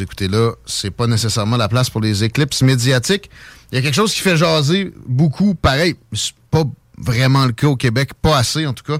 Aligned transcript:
Écoutez, 0.00 0.28
là, 0.28 0.52
c'est 0.64 0.92
pas 0.92 1.08
nécessairement 1.08 1.56
la 1.56 1.68
place 1.68 1.90
pour 1.90 2.00
les 2.00 2.22
éclipses 2.22 2.62
médiatiques. 2.62 3.28
Il 3.72 3.74
y 3.74 3.78
a 3.78 3.82
quelque 3.82 3.96
chose 3.96 4.14
qui 4.14 4.20
fait 4.20 4.36
jaser 4.36 4.92
beaucoup. 5.08 5.56
Pareil, 5.56 5.96
c'est 6.12 6.36
pas 6.52 6.62
vraiment 6.96 7.46
le 7.46 7.50
cas 7.50 7.66
au 7.66 7.74
Québec. 7.74 8.10
Pas 8.22 8.38
assez, 8.38 8.64
en 8.64 8.74
tout 8.74 8.84
cas. 8.84 8.98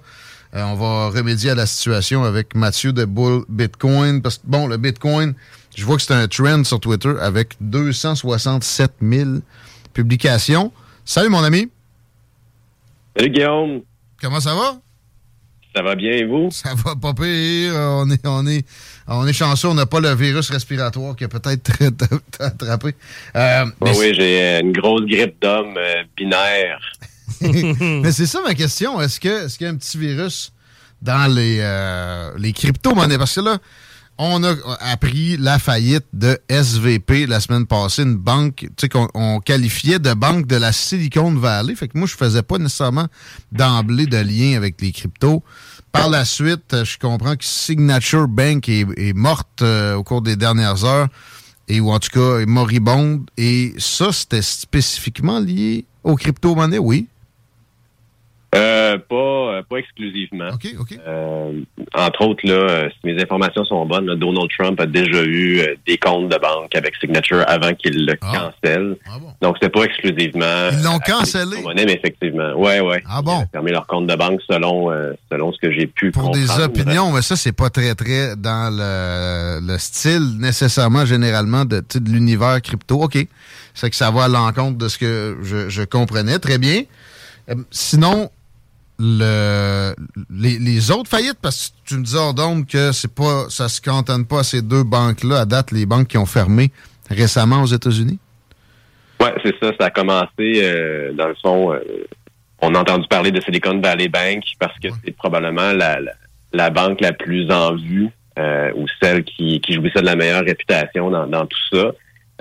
Euh, 0.56 0.64
on 0.64 0.74
va 0.74 1.10
remédier 1.10 1.50
à 1.50 1.54
la 1.54 1.66
situation 1.66 2.24
avec 2.24 2.56
Mathieu 2.56 2.92
de 2.92 3.04
Bull 3.04 3.44
Bitcoin. 3.48 4.22
Parce 4.22 4.38
que, 4.38 4.46
bon, 4.48 4.66
le 4.66 4.76
Bitcoin, 4.76 5.34
je 5.76 5.84
vois 5.84 5.98
que 5.98 6.02
c'est 6.02 6.14
un 6.14 6.26
trend 6.26 6.64
sur 6.64 6.80
Twitter 6.80 7.14
avec 7.20 7.54
267 7.60 8.94
000 9.00 9.30
publications. 9.94 10.72
Salut, 11.04 11.28
mon 11.28 11.44
ami. 11.44 11.70
Salut, 13.16 13.30
Guillaume. 13.30 13.82
Comment 14.20 14.40
ça 14.40 14.52
va? 14.52 14.80
Ça 15.74 15.82
va 15.82 15.94
bien, 15.94 16.12
et 16.12 16.24
vous? 16.24 16.50
Ça 16.50 16.74
va 16.74 16.96
pas 16.96 17.14
pire. 17.14 17.74
On 17.74 18.10
est, 18.10 18.26
on 18.26 18.46
est, 18.46 18.66
on 19.06 19.26
est 19.26 19.32
chanceux. 19.32 19.68
On 19.68 19.74
n'a 19.74 19.86
pas 19.86 20.00
le 20.00 20.14
virus 20.14 20.50
respiratoire 20.50 21.14
qui 21.14 21.24
a 21.24 21.28
peut-être 21.28 21.70
attrapé. 22.40 22.94
Euh, 23.36 23.64
oui, 23.80 23.90
oui 23.96 24.14
j'ai 24.14 24.60
une 24.60 24.72
grosse 24.72 25.06
grippe 25.06 25.40
d'homme 25.40 25.76
euh, 25.76 26.02
binaire. 26.16 26.80
mais 27.40 28.12
c'est 28.12 28.26
ça 28.26 28.40
ma 28.42 28.54
question. 28.54 29.00
Est-ce 29.00 29.20
que 29.20 29.46
est-ce 29.46 29.58
qu'il 29.58 29.66
y 29.66 29.70
a 29.70 29.72
un 29.72 29.76
petit 29.76 29.98
virus 29.98 30.52
dans 31.02 31.32
les, 31.32 31.58
euh, 31.60 32.32
les 32.38 32.52
crypto-monnaies? 32.52 33.18
Parce 33.18 33.34
que 33.34 33.40
là, 33.40 33.58
on 34.18 34.42
a 34.42 34.54
appris 34.80 35.36
la 35.36 35.58
faillite 35.58 36.06
de 36.12 36.38
SVP 36.48 37.26
la 37.26 37.40
semaine 37.40 37.66
passée, 37.66 38.02
une 38.02 38.16
banque 38.16 38.68
qu'on 38.90 39.40
qualifiait 39.40 40.00
de 40.00 40.12
banque 40.12 40.46
de 40.46 40.56
la 40.56 40.72
Silicon 40.72 41.32
Valley. 41.34 41.74
Fait 41.76 41.88
que 41.88 41.96
moi, 41.96 42.08
je 42.08 42.16
faisais 42.16 42.42
pas 42.42 42.58
nécessairement 42.58 43.06
d'emblée 43.52 44.06
de 44.06 44.18
lien 44.18 44.56
avec 44.56 44.80
les 44.80 44.90
cryptos. 44.90 45.42
Par 45.92 46.10
la 46.10 46.24
suite, 46.24 46.84
je 46.84 46.98
comprends 46.98 47.36
que 47.36 47.44
Signature 47.44 48.28
Bank 48.28 48.68
est, 48.68 49.14
morte 49.14 49.62
euh, 49.62 49.94
au 49.94 50.02
cours 50.02 50.20
des 50.20 50.36
dernières 50.36 50.84
heures, 50.84 51.08
et 51.68 51.80
ou 51.80 51.90
en 51.90 51.98
tout 51.98 52.10
cas 52.10 52.40
est 52.40 52.46
moribonde. 52.46 53.30
Et 53.36 53.74
ça, 53.78 54.12
c'était 54.12 54.42
spécifiquement 54.42 55.38
lié 55.38 55.86
aux 56.02 56.16
crypto-monnaies, 56.16 56.78
oui. 56.78 57.06
Euh, 58.54 58.96
pas, 58.96 59.14
euh, 59.14 59.62
pas 59.68 59.76
exclusivement. 59.76 60.48
Euh, 61.06 61.52
entre 61.94 62.22
autres, 62.22 62.46
là, 62.46 62.54
euh, 62.54 62.88
si 62.88 62.98
mes 63.12 63.22
informations 63.22 63.62
sont 63.64 63.84
bonnes, 63.84 64.14
Donald 64.14 64.48
Trump 64.58 64.80
a 64.80 64.86
déjà 64.86 65.22
eu 65.22 65.62
des 65.86 65.98
comptes 65.98 66.30
de 66.30 66.38
banque 66.38 66.74
avec 66.74 66.94
Signature 66.96 67.44
avant 67.46 67.74
qu'il 67.74 68.06
le 68.06 68.16
ah. 68.22 68.52
cancelle. 68.62 68.96
Ah 69.06 69.18
bon. 69.20 69.28
Donc, 69.42 69.56
c'est 69.60 69.68
pas 69.68 69.82
exclusivement. 69.82 70.70
Ils 70.72 70.82
l'ont 70.82 70.98
cancellé. 70.98 71.60
Monnaie, 71.62 71.84
mais 71.84 71.94
effectivement. 71.94 72.54
Ouais, 72.54 72.80
ouais. 72.80 73.02
Ah 73.06 73.20
bon. 73.20 73.40
Ils 73.40 73.42
ont 73.42 73.48
fermé 73.52 73.70
leur 73.70 73.86
compte 73.86 74.06
de 74.06 74.14
banque 74.14 74.40
selon, 74.48 74.90
selon 75.30 75.52
ce 75.52 75.58
que 75.58 75.70
j'ai 75.70 75.86
pu 75.86 76.10
Pour 76.10 76.30
des 76.30 76.58
opinions, 76.58 77.12
mais 77.12 77.20
ça, 77.20 77.36
c'est 77.36 77.52
pas 77.52 77.68
très, 77.68 77.94
très 77.94 78.34
dans 78.34 78.74
le, 78.74 79.60
le 79.60 79.78
style 79.78 80.38
nécessairement, 80.38 81.04
généralement, 81.04 81.66
de, 81.66 81.80
de 81.80 82.10
l'univers 82.10 82.62
crypto. 82.62 83.02
OK. 83.02 83.18
C'est 83.74 83.90
que 83.90 83.96
ça 83.96 84.10
va 84.10 84.24
à 84.24 84.28
l'encontre 84.28 84.78
de 84.78 84.88
ce 84.88 84.96
que 84.96 85.36
je, 85.42 85.68
je 85.68 85.82
comprenais. 85.82 86.38
Très 86.38 86.56
bien. 86.56 86.82
sinon, 87.70 88.30
le, 88.98 89.94
les, 90.30 90.90
autres 90.90 91.08
faillites, 91.08 91.38
parce 91.40 91.68
que 91.68 91.88
tu 91.88 91.94
me 91.98 92.04
disais, 92.04 92.32
donc 92.34 92.68
que 92.68 92.92
c'est 92.92 93.14
pas, 93.14 93.46
ça 93.48 93.68
se 93.68 93.80
cantonne 93.80 94.26
pas 94.26 94.40
à 94.40 94.42
ces 94.42 94.62
deux 94.62 94.82
banques-là, 94.82 95.40
à 95.40 95.44
date, 95.44 95.70
les 95.70 95.86
banques 95.86 96.08
qui 96.08 96.18
ont 96.18 96.26
fermé 96.26 96.70
récemment 97.08 97.62
aux 97.62 97.66
États-Unis? 97.66 98.18
Oui, 99.20 99.28
c'est 99.42 99.54
ça. 99.60 99.72
Ça 99.78 99.86
a 99.86 99.90
commencé, 99.90 100.28
euh, 100.38 101.12
dans 101.12 101.28
le 101.28 101.34
fond, 101.42 101.72
euh, 101.72 101.80
on 102.60 102.74
a 102.74 102.80
entendu 102.80 103.06
parler 103.08 103.30
de 103.30 103.40
Silicon 103.40 103.80
Valley 103.80 104.08
Bank 104.08 104.44
parce 104.58 104.78
que 104.78 104.88
c'est 105.04 105.16
probablement 105.16 105.72
la, 105.72 105.98
la, 106.52 106.70
banque 106.70 107.00
la 107.00 107.12
plus 107.12 107.50
en 107.50 107.76
vue 107.76 108.10
euh, 108.38 108.72
ou 108.76 108.86
celle 109.00 109.24
qui, 109.24 109.60
qui 109.60 109.74
jouissait 109.74 110.00
de 110.00 110.06
la 110.06 110.16
meilleure 110.16 110.44
réputation 110.44 111.10
dans, 111.10 111.26
dans 111.26 111.46
tout 111.46 111.58
ça. 111.72 111.92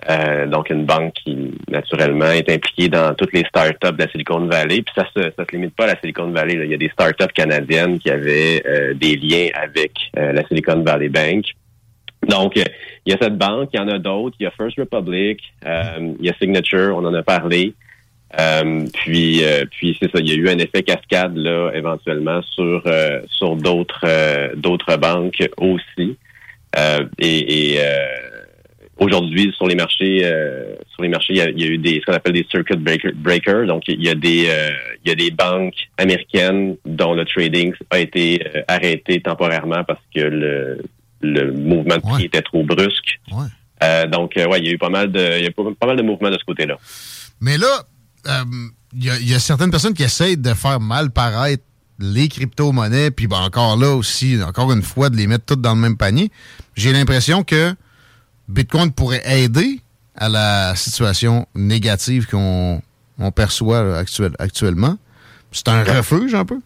Euh, 0.09 0.45
donc, 0.45 0.69
une 0.69 0.85
banque 0.85 1.13
qui, 1.13 1.53
naturellement, 1.67 2.27
est 2.27 2.49
impliquée 2.49 2.87
dans 2.87 3.13
toutes 3.15 3.33
les 3.33 3.43
startups 3.45 3.93
de 3.93 4.03
la 4.03 4.09
Silicon 4.09 4.45
Valley. 4.45 4.83
Puis 4.83 4.93
ça 4.95 5.05
se, 5.15 5.23
ça 5.35 5.43
se 5.43 5.51
limite 5.51 5.75
pas 5.75 5.85
à 5.85 5.87
la 5.87 5.99
Silicon 5.99 6.29
Valley. 6.29 6.53
Il 6.63 6.71
y 6.71 6.73
a 6.73 6.77
des 6.77 6.89
startups 6.89 7.33
canadiennes 7.33 7.97
qui 7.99 8.09
avaient 8.09 8.63
euh, 8.65 8.93
des 8.93 9.15
liens 9.15 9.49
avec 9.55 9.91
euh, 10.17 10.33
la 10.33 10.45
Silicon 10.47 10.81
Valley 10.83 11.09
Bank. 11.09 11.45
Donc, 12.27 12.55
il 12.55 13.11
y 13.11 13.13
a 13.13 13.17
cette 13.19 13.37
banque, 13.37 13.69
il 13.73 13.77
y 13.77 13.79
en 13.79 13.87
a 13.87 13.97
d'autres. 13.97 14.35
Il 14.39 14.43
y 14.43 14.47
a 14.47 14.51
First 14.51 14.77
Republic, 14.77 15.39
il 15.63 16.25
y 16.25 16.29
a 16.29 16.33
Signature, 16.41 16.95
on 16.97 17.05
en 17.05 17.13
a 17.13 17.23
parlé. 17.23 17.73
puis, 18.93 19.43
puis 19.71 19.97
c'est 19.99 20.11
ça. 20.11 20.19
Il 20.19 20.27
y 20.27 20.31
a 20.31 20.35
eu 20.35 20.49
un 20.49 20.57
effet 20.57 20.83
cascade 20.83 21.37
là, 21.37 21.71
éventuellement 21.73 22.41
sur 22.41 22.83
sur 23.29 23.55
d'autres 23.55 24.55
d'autres 24.55 24.97
banques 24.97 25.47
aussi. 25.57 26.17
et, 27.19 27.75
et 27.75 27.79
Aujourd'hui, 28.99 29.53
sur 29.55 29.67
les 29.67 29.75
marchés, 29.75 30.21
euh, 30.23 30.75
sur 30.93 31.03
les 31.03 31.09
marchés, 31.09 31.33
il 31.33 31.37
y, 31.37 31.41
a, 31.41 31.67
eu 31.67 31.77
des 31.77 31.99
ce 31.99 32.05
qu'on 32.05 32.13
appelle 32.13 32.33
des 32.33 32.47
circuit 32.49 32.75
breakers. 32.75 33.67
Donc, 33.67 33.83
il 33.87 34.03
y 34.03 34.09
a 34.09 34.15
des 34.15 34.47
euh, 34.49 34.71
il 35.05 35.09
y 35.09 35.11
a 35.11 35.15
des 35.15 35.29
banques 35.29 35.75
américaines 35.97 36.77
dont 36.85 37.13
le 37.13 37.23
trading 37.25 37.73
a 37.91 37.99
été 37.99 38.41
euh, 38.43 38.61
arrêté 38.67 39.21
temporairement 39.21 39.83
parce 39.83 40.01
que 40.15 40.21
le, 40.21 40.81
le 41.21 41.51
mouvement 41.51 41.97
de 41.97 42.01
prix 42.01 42.25
était 42.25 42.41
trop 42.41 42.63
brusque. 42.63 43.19
donc, 44.11 44.33
ouais, 44.35 44.59
il 44.59 44.65
y 44.65 44.69
a 44.69 44.71
eu 44.71 44.77
pas 44.79 44.89
mal 44.89 45.11
de 45.11 45.39
il 45.39 45.45
y 45.45 45.47
a 45.47 45.51
pas, 45.51 45.85
mal 45.85 45.97
de 45.97 46.01
mouvements 46.01 46.31
de 46.31 46.37
ce 46.39 46.45
côté-là. 46.45 46.77
Mais 47.39 47.57
là, 47.59 47.83
il 48.93 49.03
y, 49.03 49.11
a, 49.11 49.19
y, 49.19 49.33
a 49.35 49.39
certaines 49.39 49.69
personnes 49.69 49.93
qui 49.93 50.03
essayent 50.03 50.37
de 50.37 50.53
faire 50.55 50.79
mal 50.79 51.11
paraître 51.11 51.63
les 51.99 52.27
crypto-monnaies, 52.27 53.11
puis 53.11 53.27
ben, 53.27 53.37
encore 53.37 53.77
là 53.77 53.95
aussi, 53.95 54.37
encore 54.43 54.71
une 54.71 54.81
fois, 54.81 55.09
de 55.09 55.17
les 55.17 55.27
mettre 55.27 55.45
toutes 55.45 55.61
dans 55.61 55.75
le 55.75 55.81
même 55.81 55.97
panier. 55.97 56.31
J'ai 56.75 56.93
l'impression 56.93 57.43
que 57.43 57.73
Bitcoin 58.47 58.91
pourrait 58.91 59.23
aider 59.25 59.79
à 60.15 60.29
la 60.29 60.75
situation 60.75 61.45
négative 61.55 62.27
qu'on 62.27 62.81
perçoit 63.35 63.99
actuellement. 64.39 64.97
C'est 65.51 65.67
un 65.69 65.83
refuge 65.83 66.33
un 66.33 66.45
peu? 66.45 66.59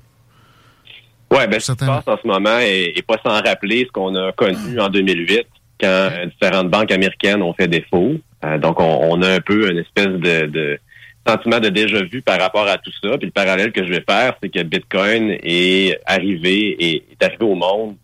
Oui, 1.32 1.48
ben, 1.48 1.60
ce 1.60 1.72
qui 1.72 1.80
se 1.80 1.86
passe 1.86 2.08
en 2.08 2.18
ce 2.22 2.28
moment 2.28 2.60
et, 2.60 3.02
pas 3.08 3.18
sans 3.24 3.42
rappeler 3.42 3.86
ce 3.88 3.92
qu'on 3.92 4.14
a 4.16 4.32
connu 4.34 4.80
en 4.80 4.90
2008 4.90 5.46
quand 5.80 6.10
différentes 6.30 6.70
banques 6.70 6.92
américaines 6.92 7.42
ont 7.42 7.54
fait 7.54 7.68
défaut. 7.68 8.16
Euh, 8.44 8.58
donc, 8.58 8.80
on, 8.80 9.22
a 9.22 9.36
un 9.36 9.40
peu 9.40 9.72
une 9.72 9.78
espèce 9.78 10.08
de, 10.08 10.80
sentiment 11.26 11.60
de 11.60 11.70
déjà-vu 11.70 12.22
par 12.22 12.40
rapport 12.40 12.68
à 12.68 12.78
tout 12.78 12.92
ça. 13.02 13.18
Puis 13.18 13.28
le 13.28 13.32
parallèle 13.32 13.72
que 13.72 13.86
je 13.86 13.92
vais 13.92 14.04
faire, 14.08 14.36
c'est 14.42 14.50
que 14.50 14.62
Bitcoin 14.64 15.38
est 15.42 15.98
arrivé 16.06 16.76
et 16.80 17.04
est 17.12 17.24
arrivé 17.24 17.46
au 17.46 17.56
monde 17.56 17.96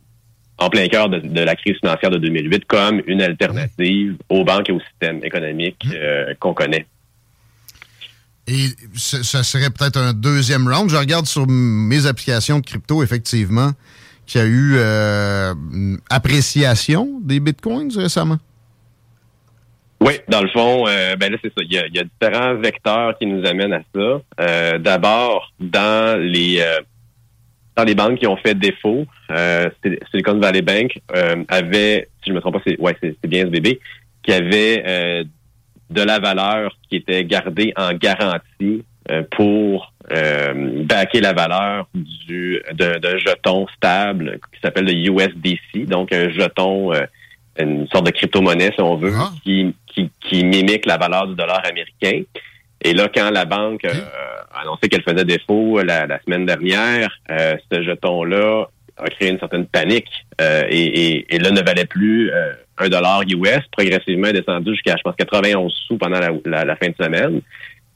en 0.57 0.69
plein 0.69 0.87
cœur 0.87 1.09
de, 1.09 1.41
la 1.41 1.55
crise 1.55 1.77
financière 1.79 2.09
de 2.09 2.17
2008 2.17 2.65
comme 2.65 3.01
une 3.05 3.21
alternative 3.21 4.15
aux 4.29 4.43
banques 4.43 4.69
et 4.69 4.71
au 4.71 4.79
système 4.79 5.23
économique 5.23 5.83
mmh. 5.85 5.91
euh, 5.93 6.33
qu'on 6.39 6.53
connaît. 6.53 6.85
Et 8.47 8.67
ça 8.95 9.43
serait 9.43 9.69
peut-être 9.69 9.97
un 9.97 10.13
deuxième 10.13 10.67
round. 10.67 10.89
Je 10.89 10.95
regarde 10.95 11.25
sur 11.25 11.45
mes 11.47 12.05
applications 12.05 12.59
de 12.59 12.65
crypto, 12.65 13.03
effectivement, 13.03 13.71
qu'il 14.25 14.39
y 14.39 14.43
a 14.43 14.47
eu 14.47 14.75
euh, 14.77 15.53
une 15.73 15.99
appréciation 16.09 17.19
des 17.21 17.41
bitcoins 17.41 17.91
récemment. 17.95 18.37
Oui, 19.99 20.13
dans 20.29 20.41
le 20.41 20.49
fond, 20.49 20.87
euh, 20.87 21.15
ben 21.17 21.31
là 21.31 21.37
c'est 21.43 21.49
ça. 21.49 21.61
Il 21.61 21.73
y, 21.73 21.99
a, 21.99 22.03
différents 22.03 22.55
vecteurs 22.55 23.17
qui 23.17 23.25
nous 23.25 23.45
amènent 23.45 23.73
à 23.73 23.81
ça. 23.93 24.77
D'abord, 24.77 25.51
dans 25.59 26.17
les 26.17 26.63
dans 27.77 27.83
les 27.83 27.95
banques 27.95 28.17
qui 28.17 28.27
ont 28.27 28.37
fait 28.37 28.55
défaut, 28.55 29.05
euh, 29.29 29.69
Silicon 30.11 30.39
Valley 30.39 30.63
Bank 30.63 30.99
euh, 31.15 31.43
avait, 31.47 32.09
si 32.23 32.31
je 32.31 32.33
me 32.33 32.41
trompe 32.41 32.55
pas, 32.55 32.61
c'est 32.65 32.79
ouais, 32.79 32.97
c'est 32.99 33.27
bien 33.27 33.45
SBB, 33.45 33.79
qui 34.23 34.33
avait 34.33 34.83
euh, 34.85 35.23
de 35.91 36.01
la 36.01 36.19
valeur 36.19 36.75
qui 36.89 36.97
était 36.97 37.23
gardée 37.23 37.73
en 37.77 37.93
garantie 37.93 38.83
euh, 39.11 39.21
pour 39.31 39.93
euh, 40.11 40.83
backer 40.83 41.21
la 41.21 41.33
valeur 41.33 41.87
du 41.93 42.61
d'un 42.73 43.17
jeton 43.19 43.67
stable 43.75 44.39
qui 44.53 44.59
s'appelle 44.59 44.85
le 44.85 44.93
USDC, 44.93 45.87
donc 45.87 46.11
un 46.11 46.29
jeton, 46.29 46.93
euh, 46.93 47.05
une 47.59 47.87
sorte 47.89 48.07
de 48.07 48.11
crypto-monnaie, 48.11 48.71
si 48.73 48.81
on 48.81 48.95
veut, 48.95 49.13
ah. 49.15 49.31
qui, 49.43 49.75
qui, 49.85 50.09
qui, 50.21 50.43
mimique 50.43 50.85
la 50.87 50.97
valeur 50.97 51.27
du 51.27 51.35
dollar 51.35 51.61
américain. 51.65 52.23
Et 52.81 52.93
là, 52.93 53.09
quand 53.13 53.29
la 53.31 53.45
banque 53.45 53.85
a 53.85 54.61
annoncé 54.61 54.87
qu'elle 54.89 55.03
faisait 55.03 55.25
défaut 55.25 55.81
la, 55.81 56.05
la 56.05 56.19
semaine 56.21 56.45
dernière, 56.45 57.09
ce 57.29 57.81
jeton-là 57.81 58.67
a 58.97 59.09
créé 59.09 59.29
une 59.29 59.39
certaine 59.39 59.65
panique 59.65 60.09
et, 60.39 60.45
et, 60.69 61.35
et, 61.35 61.39
là 61.39 61.51
ne 61.51 61.61
valait 61.61 61.85
plus 61.85 62.31
un 62.77 62.89
dollar 62.89 63.21
US, 63.27 63.61
progressivement 63.71 64.31
descendu 64.31 64.71
jusqu'à, 64.71 64.95
je 64.97 65.01
pense, 65.01 65.15
91 65.15 65.73
sous 65.87 65.97
pendant 65.97 66.19
la, 66.19 66.65
la, 66.65 66.75
fin 66.75 66.89
de 66.89 66.95
semaine. 66.99 67.41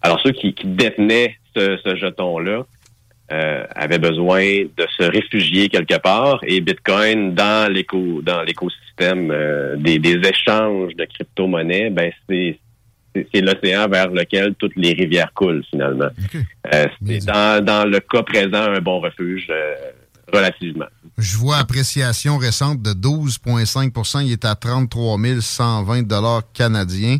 Alors, 0.01 0.19
ceux 0.21 0.31
qui, 0.31 0.53
qui 0.53 0.67
détenaient 0.67 1.35
ce, 1.55 1.77
ce 1.83 1.95
jeton-là 1.95 2.65
euh, 3.31 3.63
avaient 3.75 3.99
besoin 3.99 4.43
de 4.43 4.87
se 4.97 5.03
réfugier 5.03 5.69
quelque 5.69 5.99
part 5.99 6.39
et 6.43 6.59
Bitcoin 6.59 7.33
dans 7.33 7.71
l'éco 7.71 8.21
dans 8.21 8.41
l'écosystème 8.41 9.31
euh, 9.31 9.75
des, 9.77 9.99
des, 9.99 10.17
échanges 10.27 10.95
de 10.95 11.05
crypto-monnaies, 11.05 11.91
ben 11.91 12.11
c'est 12.27 12.59
c'est 13.13 13.41
l'océan 13.41 13.87
vers 13.89 14.09
lequel 14.09 14.55
toutes 14.55 14.75
les 14.75 14.93
rivières 14.93 15.33
coulent 15.33 15.63
finalement. 15.69 16.09
Euh, 16.73 16.85
c'est 17.05 17.25
dans, 17.25 17.63
dans 17.63 17.85
le 17.85 17.99
cas 17.99 18.23
présent 18.23 18.71
un 18.71 18.79
bon 18.79 18.99
refuge 18.99 19.47
euh, 19.49 19.75
relativement. 20.31 20.85
Je 21.17 21.37
vois 21.37 21.57
appréciation 21.57 22.37
récente 22.37 22.81
de 22.81 22.91
12,5% 22.91 24.25
Il 24.25 24.31
est 24.31 24.45
à 24.45 24.55
33 24.55 25.17
120 25.39 26.43
canadiens. 26.53 27.17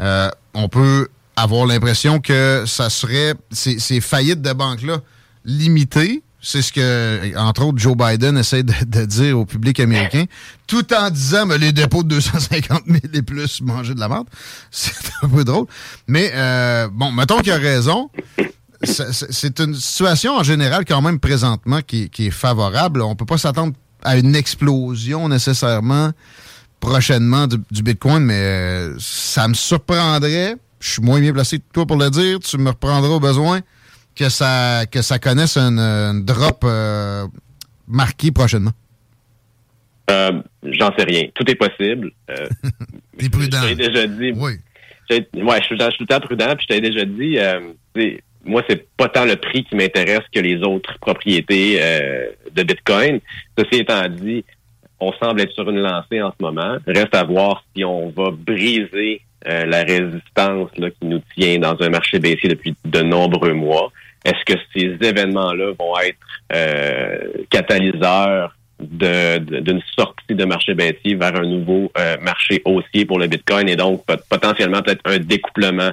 Euh, 0.00 0.28
on 0.54 0.68
peut 0.68 1.08
avoir 1.36 1.66
l'impression 1.66 2.20
que 2.20 2.64
ça 2.66 2.90
serait 2.90 3.34
ces, 3.50 3.78
ces 3.78 4.00
faillites 4.00 4.42
de 4.42 4.52
banques-là 4.52 4.98
limitées. 5.44 6.22
C'est 6.50 6.62
ce 6.62 6.72
que, 6.72 7.36
entre 7.36 7.62
autres, 7.62 7.76
Joe 7.76 7.94
Biden 7.94 8.38
essaie 8.38 8.62
de, 8.62 9.04
dire 9.04 9.38
au 9.38 9.44
public 9.44 9.80
américain, 9.80 10.24
tout 10.66 10.94
en 10.94 11.10
disant 11.10 11.44
mais 11.44 11.58
les 11.58 11.72
dépôts 11.72 12.02
de 12.02 12.08
250 12.08 12.84
000 12.86 13.00
et 13.12 13.20
plus 13.20 13.60
manger 13.60 13.92
de 13.92 14.00
la 14.00 14.08
vente. 14.08 14.28
C'est 14.70 14.94
un 15.20 15.28
peu 15.28 15.44
drôle. 15.44 15.66
Mais 16.06 16.30
euh, 16.32 16.88
bon, 16.90 17.12
mettons 17.12 17.40
qu'il 17.40 17.52
a 17.52 17.56
raison 17.56 18.08
c'est 18.82 19.60
une 19.60 19.74
situation 19.74 20.36
en 20.36 20.42
général 20.42 20.84
quand 20.86 21.02
même 21.02 21.20
présentement 21.20 21.80
qui, 21.86 22.08
est 22.16 22.30
favorable. 22.30 23.02
On 23.02 23.14
peut 23.14 23.26
pas 23.26 23.36
s'attendre 23.36 23.74
à 24.02 24.16
une 24.16 24.34
explosion 24.34 25.28
nécessairement 25.28 26.12
prochainement 26.80 27.46
du, 27.46 27.82
Bitcoin, 27.82 28.24
mais 28.24 28.38
euh, 28.38 28.96
ça 28.98 29.48
me 29.48 29.54
surprendrait. 29.54 30.56
Je 30.80 30.92
suis 30.92 31.02
moins 31.02 31.20
bien 31.20 31.34
placé 31.34 31.58
que 31.58 31.64
toi 31.74 31.84
pour 31.84 31.96
le 31.96 32.08
dire. 32.08 32.38
Tu 32.38 32.56
me 32.56 32.70
reprendras 32.70 33.10
au 33.10 33.20
besoin 33.20 33.60
que 34.18 34.28
ça 34.28 34.84
que 34.90 35.02
ça 35.02 35.18
connaisse 35.18 35.56
un, 35.56 36.14
drop 36.20 36.64
euh, 36.64 37.26
marqué 37.86 38.30
prochainement? 38.32 38.72
Euh, 40.10 40.42
j'en 40.62 40.94
sais 40.96 41.04
rien. 41.04 41.24
Tout 41.34 41.48
est 41.50 41.54
possible. 41.54 42.10
T'es 43.18 43.28
prudent. 43.28 43.62
Je 43.68 43.74
déjà 43.74 44.06
dit. 44.06 44.32
Oui. 44.36 44.52
Ouais, 45.10 45.58
je 45.60 45.64
suis, 45.64 45.78
tout 45.78 45.96
le 46.00 46.06
temps 46.06 46.20
prudent. 46.20 46.54
Puis 46.56 46.66
je 46.68 46.74
t'avais 46.74 46.88
déjà 46.90 47.04
dit, 47.04 47.38
moi, 48.48 48.62
c'est 48.68 48.88
pas 48.96 49.08
tant 49.08 49.24
le 49.24 49.36
prix 49.36 49.64
qui 49.64 49.76
m'intéresse 49.76 50.22
que 50.32 50.40
les 50.40 50.62
autres 50.62 50.98
propriétés 51.00 51.78
euh, 51.80 52.28
de 52.52 52.62
Bitcoin. 52.62 53.20
Ceci 53.58 53.80
étant 53.80 54.08
dit, 54.08 54.44
on 55.00 55.12
semble 55.12 55.40
être 55.42 55.52
sur 55.52 55.68
une 55.68 55.80
lancée 55.80 56.22
en 56.22 56.30
ce 56.30 56.42
moment. 56.42 56.76
Reste 56.86 57.14
à 57.14 57.24
voir 57.24 57.64
si 57.74 57.84
on 57.84 58.08
va 58.10 58.30
briser 58.30 59.20
euh, 59.46 59.66
la 59.66 59.84
résistance 59.84 60.70
là, 60.76 60.90
qui 60.90 61.06
nous 61.06 61.22
tient 61.36 61.58
dans 61.58 61.76
un 61.80 61.90
marché 61.90 62.18
baissier 62.18 62.48
depuis 62.48 62.74
de 62.84 63.00
nombreux 63.02 63.52
mois. 63.52 63.92
Est-ce 64.24 64.44
que 64.44 64.58
ces 64.74 64.96
événements-là 65.06 65.72
vont 65.78 65.98
être 66.00 66.18
euh, 66.52 67.44
catalyseurs 67.50 68.54
d'une 68.80 69.82
sortie 69.96 70.34
de 70.34 70.44
marché 70.44 70.74
baissier 70.74 71.16
vers 71.16 71.34
un 71.34 71.46
nouveau 71.46 71.90
marché 72.22 72.62
haussier 72.64 73.04
pour 73.06 73.18
le 73.18 73.26
Bitcoin 73.26 73.68
et 73.68 73.74
donc 73.74 74.04
potentiellement 74.30 74.82
peut-être 74.82 75.00
un 75.04 75.18
découplement 75.18 75.90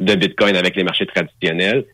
de 0.00 0.14
Bitcoin 0.14 0.56
avec 0.56 0.76
les 0.76 0.84
marchés 0.84 1.06
traditionnels? 1.06 1.84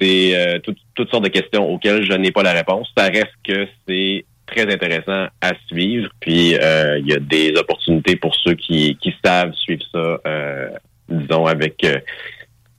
C'est 0.00 0.34
euh, 0.34 0.58
toutes 0.94 1.10
sortes 1.10 1.24
de 1.24 1.28
questions 1.28 1.68
auxquelles 1.68 2.04
je 2.04 2.12
n'ai 2.14 2.32
pas 2.32 2.42
la 2.42 2.52
réponse. 2.52 2.90
Ça 2.96 3.04
reste 3.04 3.34
que 3.46 3.68
c'est 3.86 4.24
très 4.46 4.62
intéressant 4.72 5.28
à 5.40 5.52
suivre. 5.66 6.10
Puis 6.20 6.56
euh, 6.56 6.98
il 6.98 7.06
y 7.06 7.14
a 7.14 7.18
des 7.18 7.52
opportunités 7.56 8.16
pour 8.16 8.34
ceux 8.34 8.54
qui, 8.54 8.96
qui 9.00 9.14
savent 9.24 9.52
suivre 9.54 9.84
ça, 9.92 10.20
euh, 10.26 10.70
disons, 11.08 11.46
avec, 11.46 11.86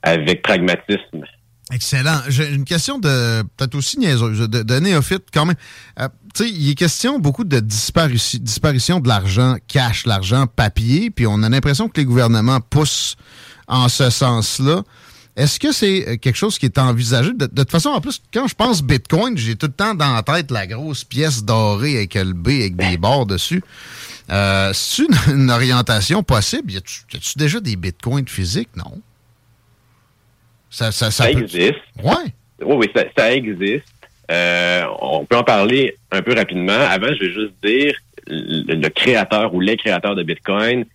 avec 0.01 0.41
pragmatisme. 0.41 1.25
Excellent. 1.73 2.21
J'ai 2.27 2.53
une 2.53 2.65
question 2.65 2.99
de 2.99 3.41
peut-être 3.57 3.75
aussi 3.75 3.97
niaiseuse, 3.97 4.47
de, 4.47 4.61
de 4.61 4.79
néophyte 4.79 5.25
quand 5.33 5.45
même. 5.45 5.55
tu 6.35 6.43
sais, 6.43 6.49
il 6.49 6.69
est 6.69 6.75
question 6.75 7.19
beaucoup 7.19 7.43
de 7.43 7.59
disparition, 7.59 8.39
disparition 8.41 8.99
de 8.99 9.07
l'argent 9.07 9.55
cash, 9.67 10.05
l'argent 10.05 10.45
papier, 10.45 11.09
puis 11.09 11.25
on 11.25 11.41
a 11.41 11.49
l'impression 11.49 11.89
que 11.89 11.99
les 11.99 12.05
gouvernements 12.05 12.61
poussent 12.61 13.15
en 13.67 13.89
ce 13.89 14.09
sens-là. 14.09 14.83
Est-ce 15.35 15.59
que 15.59 15.71
c'est 15.71 16.07
euh, 16.07 16.17
quelque 16.17 16.35
chose 16.35 16.59
qui 16.59 16.67
est 16.67 16.77
envisagé? 16.77 17.33
De, 17.33 17.47
toute 17.47 17.71
façon, 17.71 17.89
en 17.89 18.01
plus, 18.01 18.21
quand 18.31 18.47
je 18.47 18.53
pense 18.53 18.83
Bitcoin, 18.83 19.35
j'ai 19.35 19.55
tout 19.55 19.65
le 19.65 19.73
temps 19.73 19.95
dans 19.95 20.13
la 20.13 20.21
tête 20.21 20.51
la 20.51 20.67
grosse 20.67 21.03
pièce 21.03 21.43
dorée 21.43 21.97
avec 21.97 22.13
le 22.13 22.33
B 22.33 22.49
avec 22.49 22.75
des 22.75 22.97
bords 22.97 23.25
dessus. 23.25 23.63
Euh, 24.29 24.71
C'est 24.73 25.03
une, 25.03 25.33
une, 25.33 25.49
orientation 25.49 26.21
possible? 26.21 26.71
Y 26.71 26.77
a-tu 26.77 27.37
déjà 27.37 27.59
des 27.59 27.75
bitcoins 27.75 28.27
physiques? 28.27 28.69
Non. 28.75 29.01
Ça, 30.73 30.91
ça, 30.91 31.11
ça, 31.11 31.29
existe. 31.29 31.75
Ouais. 32.03 32.33
Oui, 32.65 32.75
oui, 32.77 32.89
ça, 32.95 33.03
ça 33.15 33.31
existe. 33.31 33.85
Euh, 34.31 34.83
on 35.01 35.23
peut 35.23 35.37
en 35.37 35.43
parler 35.43 35.95
un 36.11 36.23
peu 36.23 36.33
rapidement. 36.33 36.73
Avant, 36.73 37.13
je 37.13 37.25
vais 37.25 37.31
juste 37.31 37.53
dire 37.63 37.93
le 38.27 38.89
créateur 38.89 39.53
ou 39.53 39.59
les 39.59 39.77
créateurs 39.77 40.15
de 40.15 40.23
Bitcoin 40.23 40.85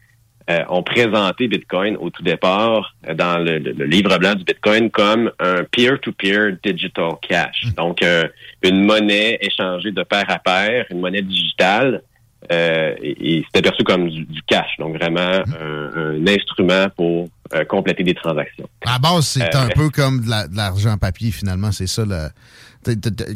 euh, 0.51 0.65
ont 0.71 0.83
présenté 0.83 1.47
Bitcoin 1.47 1.97
au 2.01 2.09
tout 2.11 2.23
départ 2.23 2.95
euh, 3.07 3.15
dans 3.15 3.39
le, 3.39 3.59
livre 3.85 4.17
blanc 4.19 4.35
du 4.35 4.45
Bitcoin 4.45 4.91
comme 4.91 5.31
un 5.39 5.63
peer-to-peer 5.65 6.57
digital 6.65 7.13
cash. 7.21 7.67
Hmm. 7.67 7.75
Donc, 7.77 8.03
euh, 8.03 8.27
une 8.63 8.83
monnaie 8.83 9.39
échangée 9.43 9.93
de 9.93 10.03
pair 10.03 10.25
à 10.29 10.39
pair, 10.39 10.87
une 10.91 11.01
monnaie 11.01 11.23
digitale. 11.23 12.03
et, 12.51 13.45
c'était 13.47 13.63
perçu 13.63 13.85
comme 13.85 14.09
du, 14.09 14.43
cash, 14.47 14.71
donc 14.79 14.97
vraiment 14.97 15.43
hmm. 15.47 16.25
un, 16.25 16.27
instrument 16.27 16.89
pour 16.97 17.29
compléter 17.69 18.05
des 18.05 18.15
transactions. 18.15 18.69
À 18.87 18.99
base, 18.99 19.27
c'est 19.27 19.55
un 19.55 19.69
peu 19.69 19.91
comme 19.91 20.23
de 20.23 20.57
l'argent 20.57 20.97
papier, 20.99 21.31
finalement, 21.31 21.73
c'est 21.73 21.87
ça. 21.87 22.05
Le, 22.05 22.29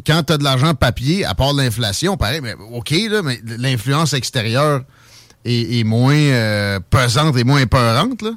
quand 0.05 0.23
tu 0.23 0.33
as 0.33 0.37
de 0.37 0.43
l'argent 0.43 0.73
papier, 0.73 1.25
à 1.25 1.35
part 1.35 1.53
l'inflation, 1.53 2.17
pareil, 2.17 2.41
mais 2.41 2.53
OK, 2.71 2.91
là, 2.91 3.21
mais 3.21 3.39
l'influence 3.57 4.13
extérieure 4.13 4.83
est, 5.45 5.83
moins 5.83 6.15
euh, 6.15 6.79
pesante 6.89 7.37
et 7.37 7.43
moins 7.43 7.65
peurante. 7.65 8.21
Là. 8.21 8.31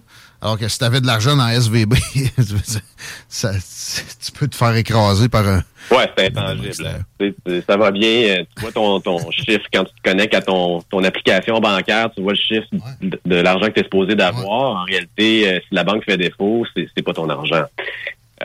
Alors 0.46 0.60
que 0.60 0.68
si 0.68 0.78
tu 0.78 0.84
avais 0.84 1.00
de 1.00 1.08
l'argent 1.08 1.36
dans 1.36 1.48
SVB, 1.48 1.94
ça, 3.28 3.50
tu 4.24 4.30
peux 4.30 4.46
te 4.46 4.54
faire 4.54 4.76
écraser 4.76 5.28
par 5.28 5.44
un. 5.44 5.64
Ouais, 5.90 6.08
c'est 6.16 6.26
intangible. 6.26 7.04
Ça 7.66 7.76
va 7.76 7.90
bien. 7.90 8.08
Euh, 8.08 8.44
tu 8.54 8.62
vois 8.62 8.70
ton, 8.70 9.00
ton 9.00 9.28
chiffre 9.32 9.64
quand 9.72 9.82
tu 9.82 9.92
te 9.92 10.08
connectes 10.08 10.36
à 10.36 10.42
ton, 10.42 10.82
ton 10.82 11.02
application 11.02 11.58
bancaire, 11.58 12.12
tu 12.14 12.22
vois 12.22 12.34
le 12.34 12.38
chiffre 12.38 12.68
de, 13.02 13.34
l'argent 13.34 13.66
que 13.66 13.72
tu 13.72 13.80
es 13.80 13.82
supposé 13.82 14.14
d'avoir. 14.14 14.82
En 14.82 14.84
réalité, 14.84 15.48
euh, 15.48 15.58
si 15.68 15.74
la 15.74 15.82
banque 15.82 16.04
fait 16.04 16.16
défaut, 16.16 16.64
c'est 16.76 17.02
pas 17.02 17.12
ton 17.12 17.28
argent. 17.28 17.64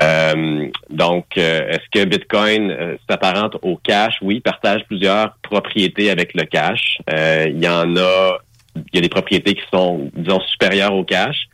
Euh, 0.01 0.67
donc, 0.89 1.37
est-ce 1.37 1.87
que 1.91 2.03
Bitcoin 2.05 2.97
s'apparente 3.07 3.57
au 3.61 3.77
cash? 3.77 4.15
Oui, 4.23 4.39
partage 4.39 4.85
plusieurs 4.87 5.35
propriétés 5.43 6.09
avec 6.09 6.33
le 6.33 6.45
cash. 6.45 6.97
Il 7.07 7.63
y 7.63 7.67
en 7.67 7.95
a 7.95 8.39
il 8.75 8.95
y 8.95 8.97
a 8.97 9.01
des 9.01 9.09
propriétés 9.09 9.53
qui 9.53 9.63
sont, 9.71 10.09
disons, 10.15 10.39
supérieures 10.41 10.93
au 10.93 11.03
cash. 11.03 11.47